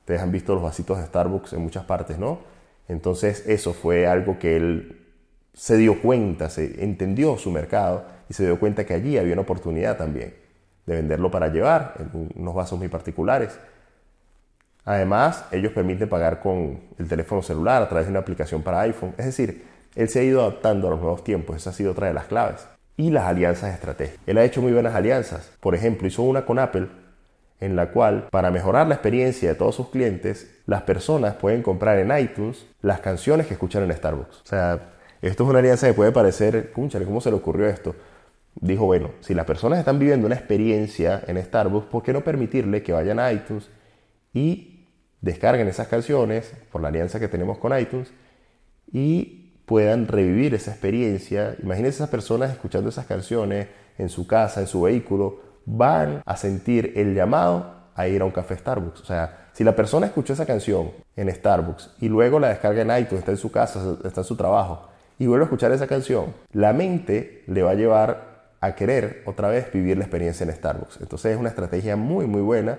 Ustedes 0.01 0.21
han 0.21 0.33
visto 0.33 0.55
los 0.55 0.63
vasitos 0.63 0.99
de 0.99 1.07
Starbucks 1.07 1.53
en 1.55 1.63
muchas 1.63 1.85
partes, 1.85 2.19
¿no? 2.19 2.41
Entonces 2.89 3.45
eso 3.47 3.73
fue 3.73 4.07
algo 4.07 4.39
que 4.39 4.57
él 4.57 5.01
se 5.55 5.77
dio 5.77 6.03
cuenta, 6.03 6.51
se 6.51 6.83
entendió 6.85 7.39
su 7.39 7.51
mercado 7.51 8.05
y 8.29 8.35
se 8.35 8.45
dio 8.45 8.59
cuenta 8.59 8.85
que 8.85 8.95
allí 8.95 9.17
había 9.17 9.33
una 9.33 9.43
oportunidad 9.43 9.97
también 9.97 10.35
de 10.87 10.95
venderlo 10.97 11.31
para 11.31 11.49
llevar 11.49 11.95
en 11.99 12.31
unos 12.35 12.55
vasos 12.55 12.79
muy 12.79 12.89
particulares. 12.89 13.59
Además, 14.85 15.47
ellos 15.51 15.73
permiten 15.73 16.09
pagar 16.09 16.41
con 16.41 16.81
el 16.99 17.09
teléfono 17.09 17.43
celular 17.43 17.83
a 17.83 17.89
través 17.89 18.07
de 18.07 18.11
una 18.11 18.21
aplicación 18.21 18.63
para 18.63 18.81
iPhone. 18.81 19.15
Es 19.17 19.25
decir, 19.25 19.65
él 19.95 20.09
se 20.09 20.21
ha 20.21 20.23
ido 20.23 20.43
adaptando 20.43 20.89
a 20.89 20.91
los 20.91 21.01
nuevos 21.01 21.25
tiempos, 21.25 21.57
esa 21.57 21.71
ha 21.71 21.73
sido 21.73 21.93
otra 21.93 22.09
de 22.09 22.15
las 22.15 22.27
claves. 22.27 22.67
Y 22.97 23.11
las 23.11 23.25
alianzas 23.25 23.75
estratégicas. 23.75 24.21
Él 24.27 24.39
ha 24.39 24.45
hecho 24.45 24.63
muy 24.63 24.73
buenas 24.73 24.95
alianzas. 24.95 25.51
Por 25.61 25.75
ejemplo, 25.75 26.07
hizo 26.07 26.23
una 26.23 26.45
con 26.47 26.59
Apple 26.59 26.89
en 27.61 27.77
la 27.77 27.91
cual, 27.91 28.29
para 28.31 28.51
mejorar 28.51 28.87
la 28.87 28.95
experiencia 28.95 29.49
de 29.49 29.55
todos 29.55 29.75
sus 29.75 29.89
clientes, 29.89 30.61
las 30.67 30.83
personas 30.83 31.35
pueden 31.37 31.63
comprar 31.63 31.99
en 31.99 32.17
iTunes 32.17 32.67
las 32.83 33.01
canciones 33.01 33.47
que 33.47 33.55
escuchan 33.55 33.83
en 33.85 33.97
Starbucks. 33.97 34.43
O 34.43 34.47
sea, 34.47 34.93
esto 35.23 35.45
es 35.45 35.51
una 35.51 35.61
alianza 35.61 35.87
que 35.87 35.95
puede 35.95 36.13
parecer, 36.13 36.73
¿cómo 36.73 37.21
se 37.21 37.31
le 37.31 37.37
ocurrió 37.37 37.67
esto? 37.67 37.95
Dijo, 38.61 38.85
bueno, 38.85 39.13
si 39.21 39.35
las 39.35 39.47
personas 39.47 39.79
están 39.79 39.99
viviendo 39.99 40.27
una 40.27 40.37
experiencia 40.37 41.23
en 41.27 41.43
Starbucks, 41.43 41.87
¿por 41.87 42.03
qué 42.03 42.13
no 42.13 42.23
permitirle 42.23 42.83
que 42.83 42.93
vayan 42.93 43.19
a 43.19 43.33
iTunes 43.33 43.71
y 44.33 44.87
descarguen 45.21 45.67
esas 45.69 45.89
canciones 45.89 46.53
por 46.71 46.83
la 46.83 46.89
alianza 46.89 47.19
que 47.19 47.29
tenemos 47.29 47.59
con 47.59 47.77
iTunes 47.79 48.13
y 48.93 49.44
puedan 49.67 50.07
revivir 50.09 50.55
esa 50.55 50.71
experiencia? 50.71 51.57
Imagínense 51.63 51.97
esas 51.97 52.11
personas 52.11 52.51
escuchando 52.51 52.89
esas 52.89 53.07
canciones 53.07 53.69
en 53.99 54.09
su 54.09 54.27
casa, 54.27 54.61
en 54.61 54.67
su 54.67 54.83
vehículo, 54.83 55.41
van 55.67 56.23
a 56.25 56.37
sentir 56.37 56.93
el 56.97 57.15
llamado 57.15 57.73
a 57.95 58.09
ir 58.09 58.23
a 58.23 58.25
un 58.25 58.31
café 58.31 58.57
Starbucks. 58.57 59.01
O 59.01 59.05
sea, 59.05 59.49
si 59.53 59.65
la 59.65 59.77
persona 59.77 60.07
escuchó 60.07 60.33
esa 60.33 60.47
canción 60.47 60.91
en 61.17 61.33
Starbucks 61.33 61.97
y 62.01 62.09
luego 62.09 62.41
la 62.41 62.49
descarga 62.49 62.83
en 62.83 62.91
iTunes, 62.91 63.21
está 63.21 63.31
en 63.31 63.39
su 63.39 63.51
casa, 63.51 63.97
está 64.05 64.23
en 64.23 64.27
su 64.27 64.37
trabajo, 64.37 64.89
y 65.19 65.27
vuelve 65.27 65.45
a 65.45 65.47
escuchar 65.47 65.73
esa 65.73 65.87
canción, 65.87 66.35
la 66.53 66.73
mente 66.73 67.45
le 67.47 67.63
va 67.63 67.71
a 67.71 67.75
llevar 67.75 68.35
a 68.61 68.75
querer 68.75 69.23
otra 69.27 69.49
vez 69.49 69.71
vivir 69.73 69.97
la 69.97 70.05
experiencia 70.05 70.45
en 70.45 70.53
Starbucks. 70.53 71.01
Entonces 71.01 71.33
es 71.33 71.39
una 71.39 71.51
estrategia 71.51 71.97
muy, 71.97 72.27
muy 72.27 72.41
buena, 72.41 72.79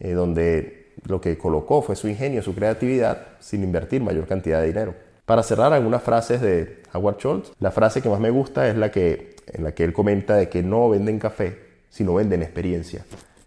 eh, 0.00 0.12
donde 0.12 0.92
lo 1.06 1.20
que 1.20 1.38
colocó 1.38 1.80
fue 1.80 1.96
su 1.96 2.08
ingenio, 2.08 2.42
su 2.42 2.54
creatividad, 2.54 3.26
sin 3.38 3.62
invertir 3.62 4.02
mayor 4.02 4.26
cantidad 4.26 4.60
de 4.60 4.66
dinero. 4.66 4.94
Para 5.24 5.44
cerrar 5.44 5.72
algunas 5.72 6.02
frases 6.02 6.40
de 6.40 6.82
Howard 6.92 7.18
Schultz, 7.18 7.52
la 7.60 7.70
frase 7.70 8.02
que 8.02 8.08
más 8.08 8.18
me 8.18 8.30
gusta 8.30 8.68
es 8.68 8.76
la 8.76 8.90
que, 8.90 9.36
en 9.46 9.62
la 9.62 9.72
que 9.72 9.84
él 9.84 9.92
comenta 9.92 10.34
de 10.34 10.48
que 10.48 10.64
no 10.64 10.88
venden 10.88 11.20
café, 11.20 11.58
sino 11.90 12.14
venden 12.14 12.42
experiencia. 12.42 13.04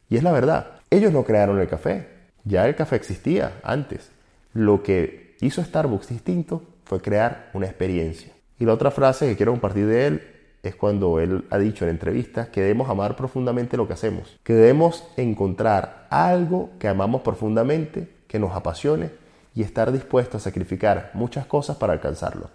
Y 0.10 0.15
es 0.15 0.24
la 0.24 0.32
verdad, 0.32 0.79
ellos 0.89 1.12
no 1.12 1.25
crearon 1.25 1.60
el 1.60 1.67
café, 1.67 2.08
ya 2.46 2.65
el 2.65 2.75
café 2.75 2.96
existía 2.96 3.60
antes. 3.62 4.10
Lo 4.53 4.84
que 4.84 5.36
hizo 5.41 5.62
Starbucks 5.62 6.08
distinto 6.08 6.63
fue 6.86 7.01
crear 7.01 7.50
una 7.53 7.65
experiencia. 7.65 8.32
Y 8.58 8.63
la 8.63 8.74
otra 8.74 8.89
frase 8.89 9.27
que 9.27 9.36
quiero 9.36 9.51
compartir 9.51 9.88
de 9.88 10.08
él 10.08 10.22
es 10.63 10.75
cuando 10.75 11.20
él 11.20 11.44
ha 11.50 11.58
dicho 11.58 11.84
en 11.84 11.91
entrevistas 11.91 12.48
que 12.48 12.62
debemos 12.62 12.89
amar 12.89 13.17
profundamente 13.17 13.75
lo 13.75 13.86
que 13.86 13.94
hacemos, 13.94 14.39
que 14.44 14.53
debemos 14.53 15.05
encontrar 15.17 16.08
algo 16.10 16.69
que 16.80 16.88
amamos 16.88 17.21
profundamente, 17.21 18.08
que 18.28 18.39
nos 18.39 18.56
apasione 18.56 19.25
y 19.56 19.63
estar 19.63 19.91
dispuestos 19.91 20.41
a 20.41 20.44
sacrificar 20.44 21.12
muchas 21.13 21.46
cosas 21.46 21.78
para 21.78 21.94
alcanzarlo. 21.94 22.50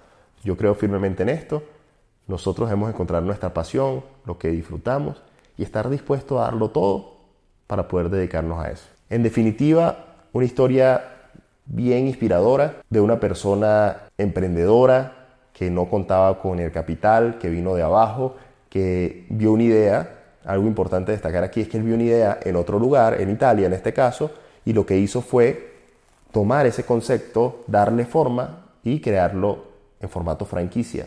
Yo 0.44 0.56
creo 0.56 0.74
firmemente 0.74 1.22
en 1.22 1.30
esto. 1.30 1.62
Nosotros 2.28 2.70
hemos 2.70 2.90
encontrado 2.90 3.24
nuestra 3.24 3.52
pasión, 3.52 4.04
lo 4.26 4.38
que 4.38 4.48
disfrutamos 4.48 5.22
y 5.56 5.62
estar 5.62 5.88
dispuestos 5.88 6.38
a 6.38 6.42
darlo 6.42 6.70
todo 6.70 7.16
para 7.66 7.88
poder 7.88 8.10
dedicarnos 8.10 8.62
a 8.62 8.70
eso. 8.70 8.84
En 9.08 9.22
definitiva, 9.22 10.04
una 10.32 10.44
historia 10.44 11.02
bien 11.64 12.06
inspiradora 12.06 12.82
de 12.90 13.00
una 13.00 13.18
persona 13.18 13.96
emprendedora 14.18 15.16
que 15.52 15.70
no 15.70 15.88
contaba 15.88 16.40
con 16.40 16.58
el 16.60 16.70
capital, 16.70 17.38
que 17.38 17.48
vino 17.48 17.74
de 17.74 17.82
abajo, 17.82 18.36
que 18.68 19.26
vio 19.30 19.52
una 19.52 19.64
idea. 19.64 20.16
Algo 20.44 20.66
importante 20.66 21.12
destacar 21.12 21.44
aquí 21.44 21.62
es 21.62 21.68
que 21.68 21.78
él 21.78 21.82
vio 21.82 21.94
una 21.94 22.04
idea 22.04 22.40
en 22.42 22.56
otro 22.56 22.78
lugar, 22.78 23.20
en 23.20 23.30
Italia 23.30 23.66
en 23.66 23.72
este 23.72 23.92
caso, 23.92 24.30
y 24.64 24.72
lo 24.72 24.86
que 24.86 24.98
hizo 24.98 25.20
fue 25.20 25.69
tomar 26.32 26.66
ese 26.66 26.84
concepto, 26.84 27.64
darle 27.66 28.04
forma 28.04 28.72
y 28.82 29.00
crearlo 29.00 29.64
en 30.00 30.08
formato 30.08 30.44
franquicia. 30.44 31.06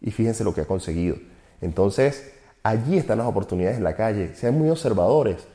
Y 0.00 0.10
fíjense 0.10 0.44
lo 0.44 0.54
que 0.54 0.62
ha 0.62 0.66
conseguido. 0.66 1.16
Entonces, 1.60 2.32
allí 2.62 2.96
están 2.96 3.18
las 3.18 3.26
oportunidades 3.26 3.78
en 3.78 3.84
la 3.84 3.96
calle. 3.96 4.34
Sean 4.34 4.58
muy 4.58 4.70
observadores 4.70 5.46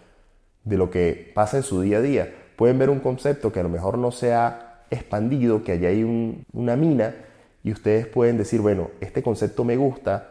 de 0.64 0.78
lo 0.78 0.90
que 0.90 1.32
pasa 1.34 1.58
en 1.58 1.64
su 1.64 1.82
día 1.82 1.98
a 1.98 2.02
día. 2.02 2.34
Pueden 2.56 2.78
ver 2.78 2.90
un 2.90 3.00
concepto 3.00 3.52
que 3.52 3.60
a 3.60 3.64
lo 3.64 3.70
mejor 3.70 3.98
no 3.98 4.12
se 4.12 4.34
ha 4.34 4.84
expandido, 4.90 5.64
que 5.64 5.74
allí 5.74 5.86
hay 5.86 6.46
una 6.54 6.76
mina 6.76 7.16
y 7.64 7.72
ustedes 7.72 8.06
pueden 8.06 8.38
decir, 8.38 8.62
bueno, 8.62 8.92
este 9.02 9.24
concepto 9.24 9.64
me 9.64 9.76
gusta, 9.76 10.30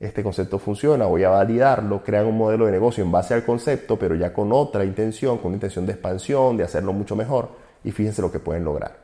este 0.00 0.22
concepto 0.22 0.58
funciona, 0.58 1.04
voy 1.04 1.24
a 1.24 1.28
validarlo, 1.28 2.02
crean 2.02 2.24
un 2.24 2.38
modelo 2.38 2.64
de 2.64 2.72
negocio 2.72 3.04
en 3.04 3.12
base 3.12 3.34
al 3.34 3.44
concepto, 3.44 3.98
pero 3.98 4.14
ya 4.14 4.32
con 4.32 4.50
otra 4.50 4.84
intención, 4.84 5.36
con 5.36 5.48
una 5.48 5.56
intención 5.56 5.84
de 5.84 5.92
expansión, 5.92 6.56
de 6.56 6.64
hacerlo 6.64 6.94
mucho 6.94 7.14
mejor, 7.14 7.50
y 7.84 7.92
fíjense 7.92 8.22
lo 8.22 8.32
que 8.32 8.38
pueden 8.38 8.64
lograr. 8.64 8.98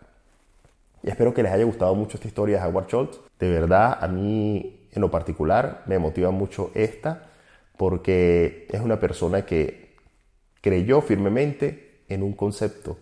Y 1.03 1.11
espero 1.11 1.35
que 1.35 1.43
les 1.43 1.53
haya 1.53 1.65
gustado 1.65 1.95
mucho 1.95 2.17
esta 2.17 2.29
historia 2.29 2.61
de 2.61 2.69
Howard 2.69 2.89
Schultz. 2.89 3.21
De 3.39 3.51
verdad, 3.51 3.99
a 4.01 4.09
mí 4.09 4.89
en 4.93 5.01
lo 5.01 5.11
particular 5.11 5.83
me 5.87 5.99
motiva 5.99 6.31
mucho 6.31 6.71
esta, 6.75 7.31
porque 7.77 8.67
es 8.71 8.81
una 8.81 8.99
persona 8.99 9.45
que 9.45 9.95
creyó 10.61 11.01
firmemente 11.01 12.03
en 12.09 12.23
un 12.23 12.33
concepto 12.33 12.99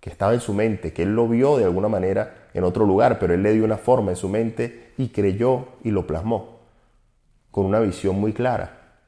que 0.00 0.10
estaba 0.10 0.34
en 0.34 0.40
su 0.40 0.54
mente, 0.54 0.92
que 0.92 1.02
él 1.02 1.14
lo 1.14 1.28
vio 1.28 1.56
de 1.56 1.64
alguna 1.64 1.88
manera 1.88 2.48
en 2.54 2.64
otro 2.64 2.86
lugar, 2.86 3.18
pero 3.18 3.34
él 3.34 3.42
le 3.42 3.52
dio 3.52 3.64
una 3.64 3.78
forma 3.78 4.10
en 4.12 4.16
su 4.16 4.28
mente 4.28 4.92
y 4.96 5.08
creyó 5.08 5.68
y 5.82 5.90
lo 5.90 6.06
plasmó 6.06 6.60
con 7.50 7.66
una 7.66 7.78
visión 7.78 8.20
muy 8.20 8.32
clara. 8.32 8.98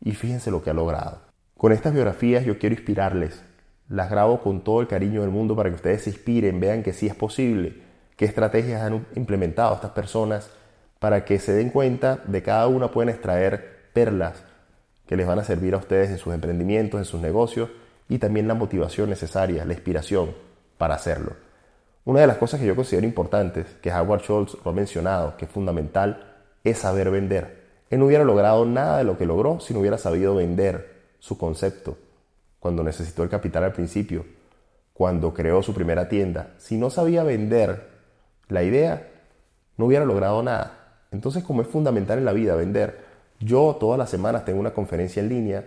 Y 0.00 0.12
fíjense 0.12 0.50
lo 0.50 0.62
que 0.62 0.70
ha 0.70 0.74
logrado. 0.74 1.20
Con 1.56 1.70
estas 1.70 1.94
biografías 1.94 2.44
yo 2.44 2.58
quiero 2.58 2.74
inspirarles. 2.74 3.44
Las 3.92 4.08
grabo 4.08 4.40
con 4.40 4.64
todo 4.64 4.80
el 4.80 4.86
cariño 4.86 5.20
del 5.20 5.28
mundo 5.28 5.54
para 5.54 5.68
que 5.68 5.74
ustedes 5.74 6.04
se 6.04 6.10
inspiren, 6.10 6.60
vean 6.60 6.82
que 6.82 6.94
sí 6.94 7.08
es 7.08 7.14
posible, 7.14 7.74
qué 8.16 8.24
estrategias 8.24 8.80
han 8.80 9.04
implementado 9.16 9.74
estas 9.74 9.90
personas 9.90 10.48
para 10.98 11.26
que 11.26 11.38
se 11.38 11.52
den 11.52 11.68
cuenta 11.68 12.18
de 12.24 12.42
cada 12.42 12.68
una 12.68 12.90
pueden 12.90 13.10
extraer 13.10 13.90
perlas 13.92 14.44
que 15.06 15.14
les 15.14 15.26
van 15.26 15.40
a 15.40 15.44
servir 15.44 15.74
a 15.74 15.76
ustedes 15.76 16.08
en 16.08 16.16
sus 16.16 16.32
emprendimientos, 16.32 16.98
en 16.98 17.04
sus 17.04 17.20
negocios 17.20 17.68
y 18.08 18.16
también 18.16 18.48
la 18.48 18.54
motivación 18.54 19.10
necesaria, 19.10 19.66
la 19.66 19.74
inspiración 19.74 20.30
para 20.78 20.94
hacerlo. 20.94 21.34
Una 22.06 22.20
de 22.20 22.28
las 22.28 22.38
cosas 22.38 22.60
que 22.60 22.66
yo 22.66 22.74
considero 22.74 23.06
importantes, 23.06 23.66
que 23.82 23.92
Howard 23.92 24.22
Schultz 24.22 24.56
lo 24.64 24.70
ha 24.70 24.74
mencionado, 24.74 25.36
que 25.36 25.44
es 25.44 25.50
fundamental, 25.50 26.32
es 26.64 26.78
saber 26.78 27.10
vender. 27.10 27.62
Él 27.90 27.98
no 27.98 28.06
hubiera 28.06 28.24
logrado 28.24 28.64
nada 28.64 28.96
de 28.96 29.04
lo 29.04 29.18
que 29.18 29.26
logró 29.26 29.60
si 29.60 29.74
no 29.74 29.80
hubiera 29.80 29.98
sabido 29.98 30.34
vender 30.34 30.92
su 31.18 31.36
concepto, 31.36 31.98
cuando 32.62 32.82
necesitó 32.84 33.24
el 33.24 33.28
capital 33.28 33.64
al 33.64 33.72
principio, 33.72 34.24
cuando 34.92 35.34
creó 35.34 35.64
su 35.64 35.74
primera 35.74 36.08
tienda. 36.08 36.50
Si 36.58 36.78
no 36.78 36.90
sabía 36.90 37.24
vender 37.24 37.88
la 38.46 38.62
idea, 38.62 39.08
no 39.76 39.86
hubiera 39.86 40.04
logrado 40.04 40.44
nada. 40.44 41.00
Entonces, 41.10 41.42
como 41.42 41.62
es 41.62 41.66
fundamental 41.66 42.18
en 42.18 42.24
la 42.24 42.32
vida 42.32 42.54
vender, 42.54 43.00
yo 43.40 43.76
todas 43.80 43.98
las 43.98 44.10
semanas 44.10 44.44
tengo 44.44 44.60
una 44.60 44.72
conferencia 44.72 45.20
en 45.20 45.28
línea 45.28 45.64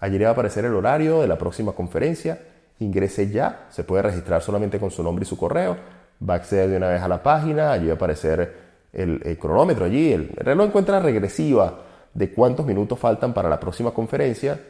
Allí 0.00 0.18
le 0.18 0.24
va 0.24 0.30
a 0.30 0.32
aparecer 0.32 0.64
el 0.66 0.74
horario 0.74 1.22
de 1.22 1.28
la 1.28 1.38
próxima 1.38 1.72
conferencia. 1.72 2.38
Ingrese 2.80 3.30
ya, 3.30 3.68
se 3.70 3.84
puede 3.84 4.02
registrar 4.02 4.42
solamente 4.42 4.78
con 4.78 4.90
su 4.90 5.02
nombre 5.02 5.22
y 5.22 5.26
su 5.26 5.38
correo. 5.38 6.03
Va 6.26 6.34
a 6.34 6.36
acceder 6.38 6.70
de 6.70 6.76
una 6.76 6.88
vez 6.88 7.02
a 7.02 7.08
la 7.08 7.22
página, 7.22 7.72
allí 7.72 7.86
va 7.86 7.92
a 7.92 7.96
aparecer 7.96 8.56
el, 8.92 9.38
cronómetro 9.38 9.84
allí. 9.84 10.12
El, 10.12 10.30
el 10.36 10.44
reloj 10.44 10.68
encuentra 10.68 11.00
regresiva 11.00 11.80
de 12.12 12.32
cuántos 12.32 12.64
minutos 12.64 12.98
faltan 12.98 13.34
para 13.34 13.48
la 13.48 13.58
próxima 13.58 13.90
conferencia 13.92 14.60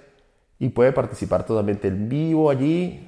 y 0.59 0.70
puede 0.70 0.92
participar 0.92 1.44
totalmente 1.44 1.88
en 1.88 2.09
vivo 2.09 2.50
allí 2.50 3.07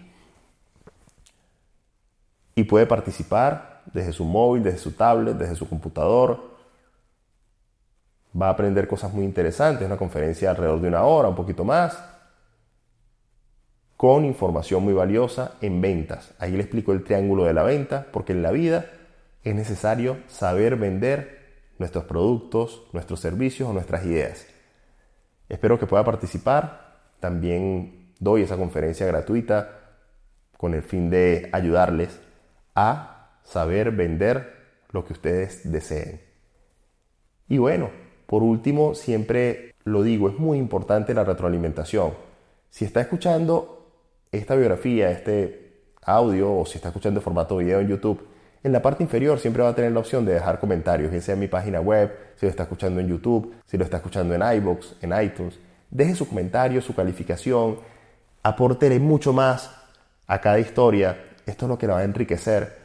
y 2.54 2.64
puede 2.64 2.86
participar 2.86 3.82
desde 3.92 4.12
su 4.12 4.24
móvil, 4.24 4.62
desde 4.62 4.78
su 4.78 4.92
tablet, 4.92 5.36
desde 5.36 5.54
su 5.54 5.68
computador. 5.68 6.56
Va 8.40 8.48
a 8.48 8.50
aprender 8.50 8.86
cosas 8.88 9.12
muy 9.12 9.24
interesantes, 9.24 9.86
una 9.86 9.96
conferencia 9.96 10.50
alrededor 10.50 10.80
de 10.80 10.88
una 10.88 11.04
hora, 11.04 11.28
un 11.28 11.34
poquito 11.34 11.64
más, 11.64 12.02
con 13.96 14.24
información 14.24 14.82
muy 14.84 14.92
valiosa 14.92 15.56
en 15.60 15.80
ventas. 15.80 16.34
Ahí 16.38 16.52
le 16.52 16.62
explico 16.62 16.92
el 16.92 17.04
triángulo 17.04 17.44
de 17.44 17.54
la 17.54 17.62
venta, 17.62 18.06
porque 18.12 18.32
en 18.32 18.42
la 18.42 18.50
vida 18.50 18.86
es 19.42 19.54
necesario 19.54 20.18
saber 20.26 20.76
vender 20.76 21.36
nuestros 21.78 22.04
productos, 22.04 22.86
nuestros 22.92 23.20
servicios 23.20 23.68
o 23.68 23.72
nuestras 23.72 24.04
ideas. 24.04 24.46
Espero 25.48 25.78
que 25.78 25.86
pueda 25.86 26.04
participar. 26.04 26.96
También 27.20 28.12
doy 28.18 28.42
esa 28.42 28.56
conferencia 28.56 29.06
gratuita 29.06 29.70
con 30.56 30.74
el 30.74 30.82
fin 30.82 31.10
de 31.10 31.48
ayudarles 31.52 32.20
a 32.74 33.38
saber 33.44 33.92
vender 33.92 34.54
lo 34.90 35.04
que 35.04 35.12
ustedes 35.12 35.70
deseen. 35.70 36.20
Y 37.48 37.58
bueno, 37.58 37.90
por 38.26 38.42
último, 38.42 38.94
siempre 38.94 39.74
lo 39.84 40.02
digo, 40.02 40.28
es 40.28 40.38
muy 40.38 40.58
importante 40.58 41.14
la 41.14 41.24
retroalimentación. 41.24 42.14
Si 42.70 42.84
está 42.84 43.00
escuchando 43.00 43.85
esta 44.32 44.54
biografía, 44.54 45.10
este 45.10 45.66
audio, 46.02 46.54
o 46.54 46.66
si 46.66 46.76
está 46.76 46.88
escuchando 46.88 47.20
en 47.20 47.24
formato 47.24 47.56
video 47.56 47.80
en 47.80 47.88
YouTube, 47.88 48.26
en 48.62 48.72
la 48.72 48.82
parte 48.82 49.02
inferior 49.02 49.38
siempre 49.38 49.62
va 49.62 49.68
a 49.68 49.74
tener 49.74 49.92
la 49.92 50.00
opción 50.00 50.24
de 50.24 50.34
dejar 50.34 50.58
comentarios, 50.58 51.12
ya 51.12 51.20
sea 51.20 51.34
en 51.34 51.40
mi 51.40 51.48
página 51.48 51.80
web, 51.80 52.12
si 52.36 52.46
lo 52.46 52.50
está 52.50 52.64
escuchando 52.64 53.00
en 53.00 53.08
YouTube, 53.08 53.54
si 53.64 53.76
lo 53.76 53.84
está 53.84 53.98
escuchando 53.98 54.34
en 54.34 54.42
iBox, 54.56 54.96
en 55.02 55.22
iTunes. 55.22 55.58
Deje 55.90 56.14
su 56.16 56.28
comentario, 56.28 56.82
su 56.82 56.94
calificación, 56.94 57.78
apórtele 58.42 58.98
mucho 58.98 59.32
más 59.32 59.70
a 60.26 60.40
cada 60.40 60.58
historia. 60.58 61.16
Esto 61.46 61.66
es 61.66 61.68
lo 61.68 61.78
que 61.78 61.86
la 61.86 61.94
va 61.94 62.00
a 62.00 62.04
enriquecer. 62.04 62.76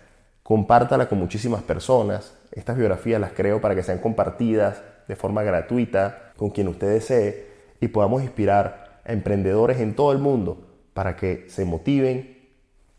Compártala 0.44 1.10
con 1.10 1.18
muchísimas 1.18 1.64
personas. 1.64 2.36
Estas 2.52 2.78
biografías 2.78 3.20
las 3.20 3.32
creo 3.32 3.60
para 3.60 3.74
que 3.74 3.82
sean 3.82 3.98
compartidas 3.98 4.84
de 5.08 5.16
forma 5.16 5.42
gratuita 5.42 6.32
con 6.38 6.52
quien 6.52 6.68
usted 6.68 6.90
desee 6.90 7.48
y 7.80 7.88
podamos 7.88 8.22
inspirar 8.22 9.00
a 9.04 9.14
emprendedores 9.14 9.80
en 9.80 9.96
todo 9.96 10.12
el 10.12 10.20
mundo 10.20 10.71
para 10.94 11.16
que 11.16 11.50
se 11.50 11.66
motiven 11.66 12.50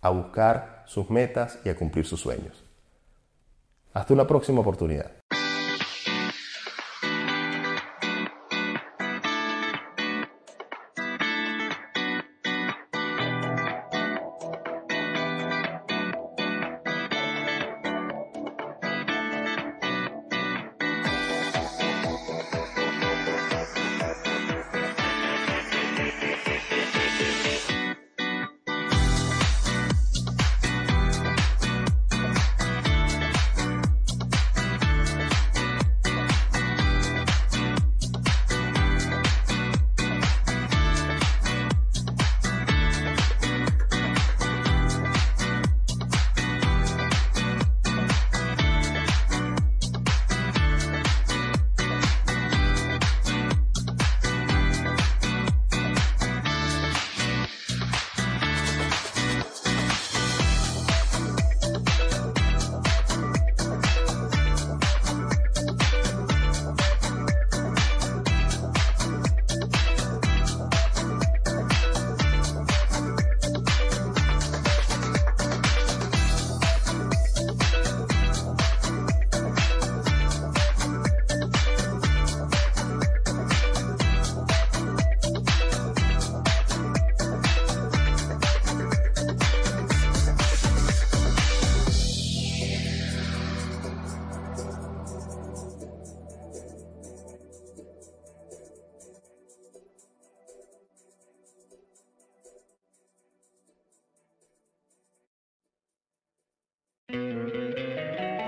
a 0.01 0.11
buscar 0.11 0.83
sus 0.87 1.11
metas 1.11 1.59
y 1.65 1.69
a 1.69 1.77
cumplir 1.77 2.07
sus 2.07 2.21
sueños. 2.21 2.65
Hasta 3.93 4.15
una 4.15 4.27
próxima 4.27 4.61
oportunidad. 4.61 5.13